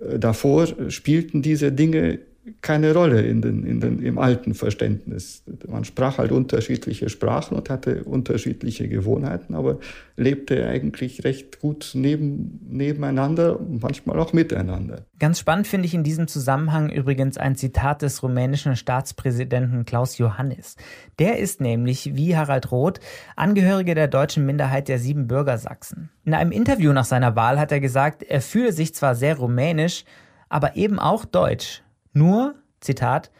Äh, 0.00 0.18
davor 0.18 0.66
spielten 0.88 1.42
diese 1.42 1.72
Dinge 1.72 2.20
keine 2.60 2.94
Rolle 2.94 3.22
in 3.22 3.42
den, 3.42 3.64
in 3.64 3.80
den, 3.80 4.00
im 4.00 4.18
alten 4.18 4.54
Verständnis. 4.54 5.42
Man 5.68 5.84
sprach 5.84 6.18
halt 6.18 6.30
unterschiedliche 6.30 7.08
Sprachen 7.08 7.56
und 7.56 7.70
hatte 7.70 8.04
unterschiedliche 8.04 8.88
Gewohnheiten, 8.88 9.54
aber 9.54 9.78
lebte 10.16 10.66
eigentlich 10.66 11.24
recht 11.24 11.60
gut 11.60 11.90
neben, 11.94 12.60
nebeneinander, 12.68 13.58
manchmal 13.68 14.18
auch 14.20 14.32
miteinander. 14.32 15.06
Ganz 15.18 15.40
spannend 15.40 15.66
finde 15.66 15.86
ich 15.86 15.94
in 15.94 16.04
diesem 16.04 16.28
Zusammenhang 16.28 16.90
übrigens 16.90 17.36
ein 17.36 17.56
Zitat 17.56 18.02
des 18.02 18.22
rumänischen 18.22 18.76
Staatspräsidenten 18.76 19.84
Klaus 19.84 20.18
Johannis. 20.18 20.76
Der 21.18 21.38
ist 21.38 21.60
nämlich, 21.60 22.14
wie 22.14 22.36
Harald 22.36 22.70
Roth, 22.70 23.00
Angehöriger 23.34 23.94
der 23.94 24.08
deutschen 24.08 24.46
Minderheit 24.46 24.88
der 24.88 24.98
sieben 24.98 25.26
Bürger 25.26 25.58
Sachsen. 25.58 26.10
In 26.24 26.34
einem 26.34 26.52
Interview 26.52 26.92
nach 26.92 27.04
seiner 27.04 27.34
Wahl 27.34 27.58
hat 27.58 27.72
er 27.72 27.80
gesagt, 27.80 28.22
er 28.22 28.40
fühle 28.40 28.72
sich 28.72 28.94
zwar 28.94 29.14
sehr 29.14 29.36
rumänisch, 29.36 30.04
aber 30.48 30.76
eben 30.76 31.00
auch 31.00 31.24
deutsch 31.24 31.82
nur, 32.16 32.54
Zitat, 32.80 33.30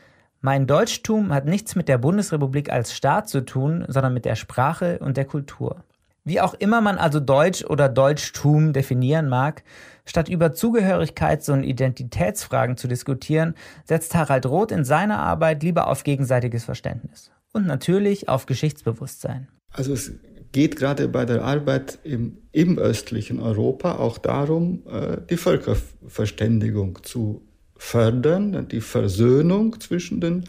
mein 0.41 0.67
Deutschtum 0.67 1.33
hat 1.33 1.47
nichts 1.47 1.75
mit 1.75 1.89
der 1.89 1.99
Bundesrepublik 1.99 2.71
als 2.71 2.95
Staat 2.95 3.29
zu 3.29 3.45
tun, 3.45 3.85
sondern 3.89 4.15
mit 4.15 4.25
der 4.25 4.37
Sprache 4.37 4.99
und 5.01 5.17
der 5.17 5.25
Kultur. 5.25 5.83
Wie 6.25 6.41
auch 6.41 6.55
immer 6.55 6.81
man 6.81 6.99
also 6.99 7.19
Deutsch 7.21 7.65
oder 7.65 7.89
Deutschtum 7.89 8.73
definieren 8.73 9.29
mag, 9.29 9.63
statt 10.05 10.29
über 10.29 10.49
Zugehörigkeits- 10.49 11.51
und 11.51 11.63
Identitätsfragen 11.63 12.77
zu 12.77 12.87
diskutieren, 12.87 13.55
setzt 13.85 14.15
Harald 14.15 14.45
Roth 14.47 14.73
in 14.73 14.85
seiner 14.85 15.21
Arbeit 15.21 15.63
lieber 15.63 15.87
auf 15.89 16.05
gegenseitiges 16.05 16.65
Verständnis 16.65 17.31
und 17.53 17.67
natürlich 17.67 18.29
auf 18.29 18.47
Geschichtsbewusstsein. 18.47 19.49
Also 19.73 19.93
es 19.93 20.13
geht 20.53 20.77
gerade 20.77 21.09
bei 21.09 21.25
der 21.25 21.45
Arbeit 21.45 21.99
im, 22.03 22.39
im 22.53 22.79
östlichen 22.79 23.41
Europa 23.41 23.97
auch 23.97 24.19
darum, 24.19 24.83
äh, 24.87 25.19
die 25.31 25.37
Völkerverständigung 25.37 27.03
zu 27.03 27.46
fördern, 27.79 28.69
die 28.69 28.81
Versöhnung 28.81 29.81
zwischen 29.81 30.21
den 30.21 30.45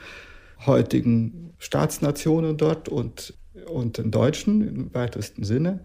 heutigen 0.66 1.54
Staatsnationen 1.60 2.58
dort 2.58 2.90
und, 2.90 3.34
und 3.68 3.98
den 3.98 4.12
Deutschen 4.12 4.68
im 4.68 4.94
weitesten 4.94 5.44
Sinne. 5.44 5.82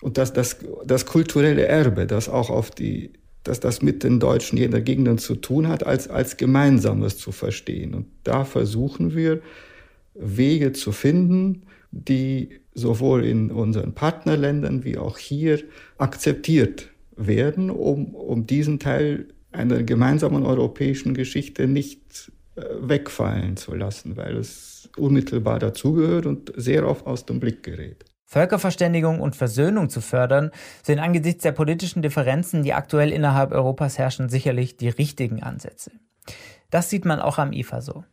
Und 0.00 0.18
dass 0.18 0.32
das, 0.32 0.58
das 0.84 1.06
kulturelle 1.06 1.66
Erbe, 1.66 2.06
das 2.06 2.28
auch 2.28 2.50
auf 2.50 2.70
die, 2.70 3.12
dass 3.42 3.60
das 3.60 3.82
mit 3.82 4.04
den 4.04 4.20
Deutschen 4.20 4.58
jener 4.58 4.80
Gegenden 4.80 5.18
zu 5.18 5.34
tun 5.34 5.68
hat, 5.68 5.84
als, 5.84 6.08
als 6.08 6.36
Gemeinsames 6.36 7.18
zu 7.18 7.32
verstehen. 7.32 7.94
Und 7.94 8.06
da 8.24 8.44
versuchen 8.44 9.14
wir, 9.14 9.40
Wege 10.14 10.72
zu 10.72 10.92
finden, 10.92 11.62
die 11.90 12.60
sowohl 12.74 13.24
in 13.24 13.50
unseren 13.50 13.94
Partnerländern 13.94 14.84
wie 14.84 14.98
auch 14.98 15.18
hier 15.18 15.60
akzeptiert 15.96 16.90
werden, 17.16 17.70
um, 17.70 18.14
um 18.14 18.46
diesen 18.46 18.78
Teil 18.78 19.28
einer 19.52 19.82
gemeinsamen 19.82 20.44
europäischen 20.44 21.14
Geschichte 21.14 21.66
nicht 21.66 22.32
äh, 22.56 22.62
wegfallen 22.80 23.56
zu 23.56 23.74
lassen, 23.74 24.16
weil 24.16 24.36
es 24.36 24.90
unmittelbar 24.96 25.58
dazugehört 25.58 26.26
und 26.26 26.52
sehr 26.56 26.86
oft 26.86 27.06
aus 27.06 27.26
dem 27.26 27.40
Blick 27.40 27.62
gerät. 27.62 28.04
Völkerverständigung 28.26 29.20
und 29.20 29.36
Versöhnung 29.36 29.88
zu 29.88 30.02
fördern, 30.02 30.50
sind 30.82 30.98
angesichts 30.98 31.44
der 31.44 31.52
politischen 31.52 32.02
Differenzen, 32.02 32.62
die 32.62 32.74
aktuell 32.74 33.10
innerhalb 33.10 33.52
Europas 33.52 33.96
herrschen, 33.96 34.28
sicherlich 34.28 34.76
die 34.76 34.90
richtigen 34.90 35.42
Ansätze. 35.42 35.92
Das 36.70 36.90
sieht 36.90 37.06
man 37.06 37.20
auch 37.20 37.38
am 37.38 37.52
IFA 37.52 37.80
so. 37.80 38.04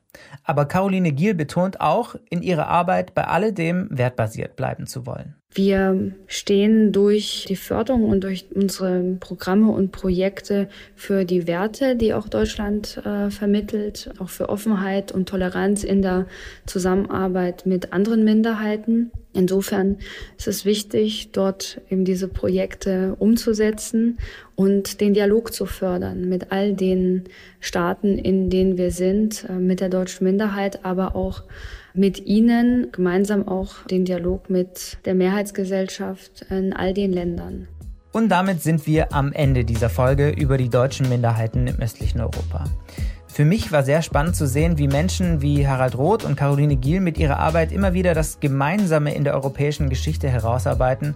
Aber 0.43 0.65
Caroline 0.65 1.11
Giel 1.11 1.33
betont 1.33 1.81
auch, 1.81 2.15
in 2.29 2.41
ihrer 2.41 2.67
Arbeit 2.67 3.13
bei 3.13 3.25
alledem 3.25 3.89
wertbasiert 3.91 4.55
bleiben 4.55 4.87
zu 4.87 5.05
wollen. 5.05 5.35
Wir 5.57 6.11
stehen 6.27 6.91
durch 6.91 7.45
die 7.47 7.55
Förderung 7.55 8.09
und 8.09 8.25
durch 8.25 8.45
unsere 8.53 9.15
Programme 9.21 9.71
und 9.71 9.93
Projekte 9.93 10.67
für 10.95 11.23
die 11.23 11.47
Werte, 11.47 11.95
die 11.95 12.13
auch 12.13 12.27
Deutschland 12.27 12.97
äh, 13.05 13.29
vermittelt, 13.29 14.11
auch 14.19 14.27
für 14.27 14.49
Offenheit 14.49 15.13
und 15.13 15.29
Toleranz 15.29 15.85
in 15.85 16.01
der 16.01 16.27
Zusammenarbeit 16.65 17.65
mit 17.65 17.93
anderen 17.93 18.25
Minderheiten. 18.25 19.11
Insofern 19.31 19.99
ist 20.37 20.49
es 20.49 20.65
wichtig, 20.65 21.29
dort 21.31 21.79
eben 21.89 22.03
diese 22.03 22.27
Projekte 22.27 23.15
umzusetzen 23.17 24.17
und 24.55 24.99
den 24.99 25.13
Dialog 25.13 25.53
zu 25.53 25.65
fördern 25.65 26.27
mit 26.27 26.51
all 26.51 26.73
den 26.73 27.23
Staaten, 27.61 28.17
in 28.17 28.49
denen 28.49 28.77
wir 28.77 28.91
sind, 28.91 29.45
äh, 29.47 29.53
mit 29.53 29.79
der 29.79 29.87
deutschen 29.87 30.25
Minderheit, 30.25 30.83
aber 30.83 31.15
auch 31.15 31.43
mit 31.97 32.25
Ihnen 32.25 32.91
gemeinsam 32.91 33.47
auch 33.47 33.83
den 33.89 34.05
Dialog 34.05 34.49
mit 34.49 34.97
der 35.05 35.15
Mehrheitsgesellschaft 35.15 36.45
in 36.49 36.73
all 36.73 36.93
den 36.93 37.11
Ländern. 37.11 37.67
Und 38.11 38.29
damit 38.29 38.61
sind 38.61 38.87
wir 38.87 39.13
am 39.13 39.33
Ende 39.33 39.65
dieser 39.65 39.89
Folge 39.89 40.29
über 40.29 40.57
die 40.57 40.69
deutschen 40.69 41.09
Minderheiten 41.09 41.67
im 41.67 41.79
östlichen 41.79 42.21
Europa. 42.21 42.65
Für 43.27 43.43
mich 43.43 43.73
war 43.73 43.83
sehr 43.83 44.01
spannend 44.01 44.37
zu 44.37 44.47
sehen, 44.47 44.77
wie 44.77 44.87
Menschen 44.87 45.41
wie 45.41 45.67
Harald 45.67 45.97
Roth 45.97 46.23
und 46.23 46.37
Caroline 46.37 46.77
Giel 46.77 47.01
mit 47.01 47.17
ihrer 47.17 47.39
Arbeit 47.39 47.73
immer 47.73 47.93
wieder 47.93 48.13
das 48.13 48.39
Gemeinsame 48.39 49.13
in 49.13 49.25
der 49.25 49.33
europäischen 49.33 49.89
Geschichte 49.89 50.29
herausarbeiten 50.29 51.15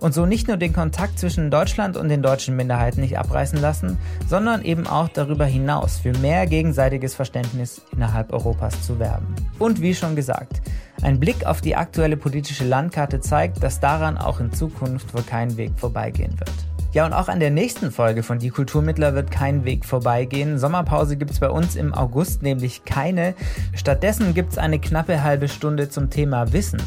und 0.00 0.14
so 0.14 0.26
nicht 0.26 0.48
nur 0.48 0.56
den 0.56 0.72
Kontakt 0.72 1.18
zwischen 1.18 1.50
Deutschland 1.50 1.96
und 1.96 2.08
den 2.08 2.22
deutschen 2.22 2.56
Minderheiten 2.56 3.00
nicht 3.00 3.18
abreißen 3.18 3.60
lassen, 3.60 3.98
sondern 4.26 4.62
eben 4.62 4.86
auch 4.86 5.08
darüber 5.08 5.44
hinaus 5.44 5.98
für 5.98 6.16
mehr 6.18 6.46
gegenseitiges 6.46 7.14
Verständnis 7.14 7.82
innerhalb 7.92 8.32
Europas 8.32 8.82
zu 8.82 8.98
werben. 8.98 9.34
Und 9.58 9.82
wie 9.82 9.94
schon 9.94 10.16
gesagt, 10.16 10.62
ein 11.02 11.20
Blick 11.20 11.46
auf 11.46 11.60
die 11.60 11.76
aktuelle 11.76 12.16
politische 12.16 12.64
Landkarte 12.64 13.20
zeigt, 13.20 13.62
dass 13.62 13.80
daran 13.80 14.18
auch 14.18 14.40
in 14.40 14.52
Zukunft 14.52 15.14
wohl 15.14 15.22
kein 15.22 15.56
Weg 15.56 15.72
vorbeigehen 15.76 16.38
wird. 16.38 16.52
Ja, 16.94 17.04
und 17.04 17.12
auch 17.12 17.28
an 17.28 17.38
der 17.38 17.50
nächsten 17.50 17.90
Folge 17.90 18.22
von 18.22 18.38
Die 18.38 18.48
Kulturmittler 18.48 19.14
wird 19.14 19.30
kein 19.30 19.66
Weg 19.66 19.84
vorbeigehen. 19.84 20.58
Sommerpause 20.58 21.18
gibt 21.18 21.30
es 21.30 21.38
bei 21.38 21.50
uns 21.50 21.76
im 21.76 21.92
August 21.92 22.42
nämlich 22.42 22.84
keine. 22.86 23.34
Stattdessen 23.74 24.32
gibt 24.32 24.52
es 24.52 24.58
eine 24.58 24.78
knappe 24.78 25.22
halbe 25.22 25.48
Stunde 25.48 25.90
zum 25.90 26.08
Thema 26.08 26.50
Wissen 26.54 26.80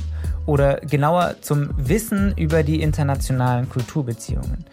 oder 0.46 0.78
genauer 0.78 1.36
zum 1.42 1.70
Wissen 1.78 2.34
über 2.38 2.64
die 2.64 2.82
internationalen 2.82 3.70
Kulturbeziehungen. 3.70 4.66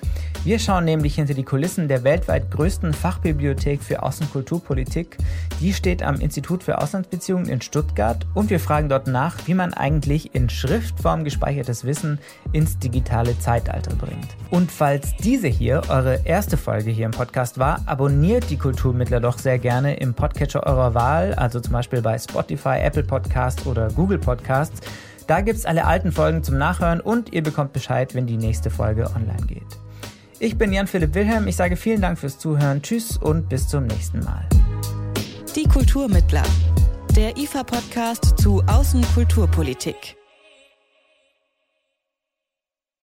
Wir 0.45 0.59
schauen 0.59 0.85
nämlich 0.85 1.17
hinter 1.17 1.35
die 1.35 1.43
Kulissen 1.43 1.89
der 1.89 2.05
weltweit 2.05 2.51
größten 2.51 2.95
Fachbibliothek 2.95 3.83
für 3.83 4.03
Außenkulturpolitik. 4.03 5.19
Die 5.61 5.75
steht 5.75 6.03
am 6.03 6.21
Institut 6.21 6.63
für 6.63 6.79
Auslandsbeziehungen 6.79 7.49
in 7.49 7.61
Stuttgart 7.61 8.25
und 8.35 8.49
wir 8.49 8.61
fragen 8.61 8.89
dort 8.89 9.09
nach, 9.09 9.37
wie 9.47 9.55
man 9.55 9.75
eigentlich 9.75 10.35
in 10.35 10.49
Schriftform 10.49 11.25
gespeichertes 11.25 11.85
Wissen 11.85 12.19
ins 12.53 12.79
digitale 12.79 13.39
Zeitalter 13.39 13.95
bringt. 13.97 14.29
Und 14.51 14.71
falls 14.71 15.17
diese 15.17 15.49
hier 15.49 15.83
eure 15.89 16.21
erste 16.25 16.57
Folge 16.57 16.93
hier 16.93 17.07
im 17.07 17.13
Podcast 17.13 17.59
war, 17.59 17.83
abonniert 17.87 18.49
die 18.49 18.59
Kulturmittler 18.59 19.21
doch 19.21 19.39
sehr 19.39 19.59
gerne 19.59 19.97
im 19.97 20.15
Podcatcher 20.15 20.65
eurer 20.67 20.95
Wahl, 20.95 21.35
also 21.35 21.61
zum 21.61 21.73
Beispiel 21.73 22.01
bei 22.01 22.17
Spotify, 22.17 22.79
Apple 22.81 23.03
Podcasts 23.03 23.67
oder 23.67 23.89
Google 23.89 24.19
Podcasts. 24.19 24.81
Da 25.29 25.43
gibt 25.43 25.59
es 25.59 25.67
alle 25.67 25.85
alten 25.85 26.11
Folgen 26.11 26.43
zum 26.43 26.57
Nachhören 26.57 27.01
und 27.01 27.35
ihr 27.35 27.43
bekommt 27.43 27.75
Bescheid, 27.75 28.15
wenn 28.15 28.27
die 28.27 28.39
nächste 28.39 28.71
Folge 28.71 29.11
online 29.15 29.47
geht. 29.47 29.79
Ich 30.41 30.57
bin 30.57 30.73
Jan-Philipp 30.73 31.15
Wilhelm, 31.15 31.47
ich 31.47 31.57
sage 31.57 31.77
vielen 31.77 32.01
Dank 32.01 32.19
fürs 32.19 32.39
Zuhören, 32.39 32.81
tschüss 32.81 33.19
und 33.19 33.49
bis 33.51 33.69
zum 33.69 33.87
nächsten 33.87 34.21
Mal. 34.21 34.49
Die 35.55 35.65
Kulturmittler, 35.65 36.45
der 37.15 37.37
IFA-Podcast 37.37 38.39
zu 38.39 38.63
Außenkulturpolitik. 38.67 40.17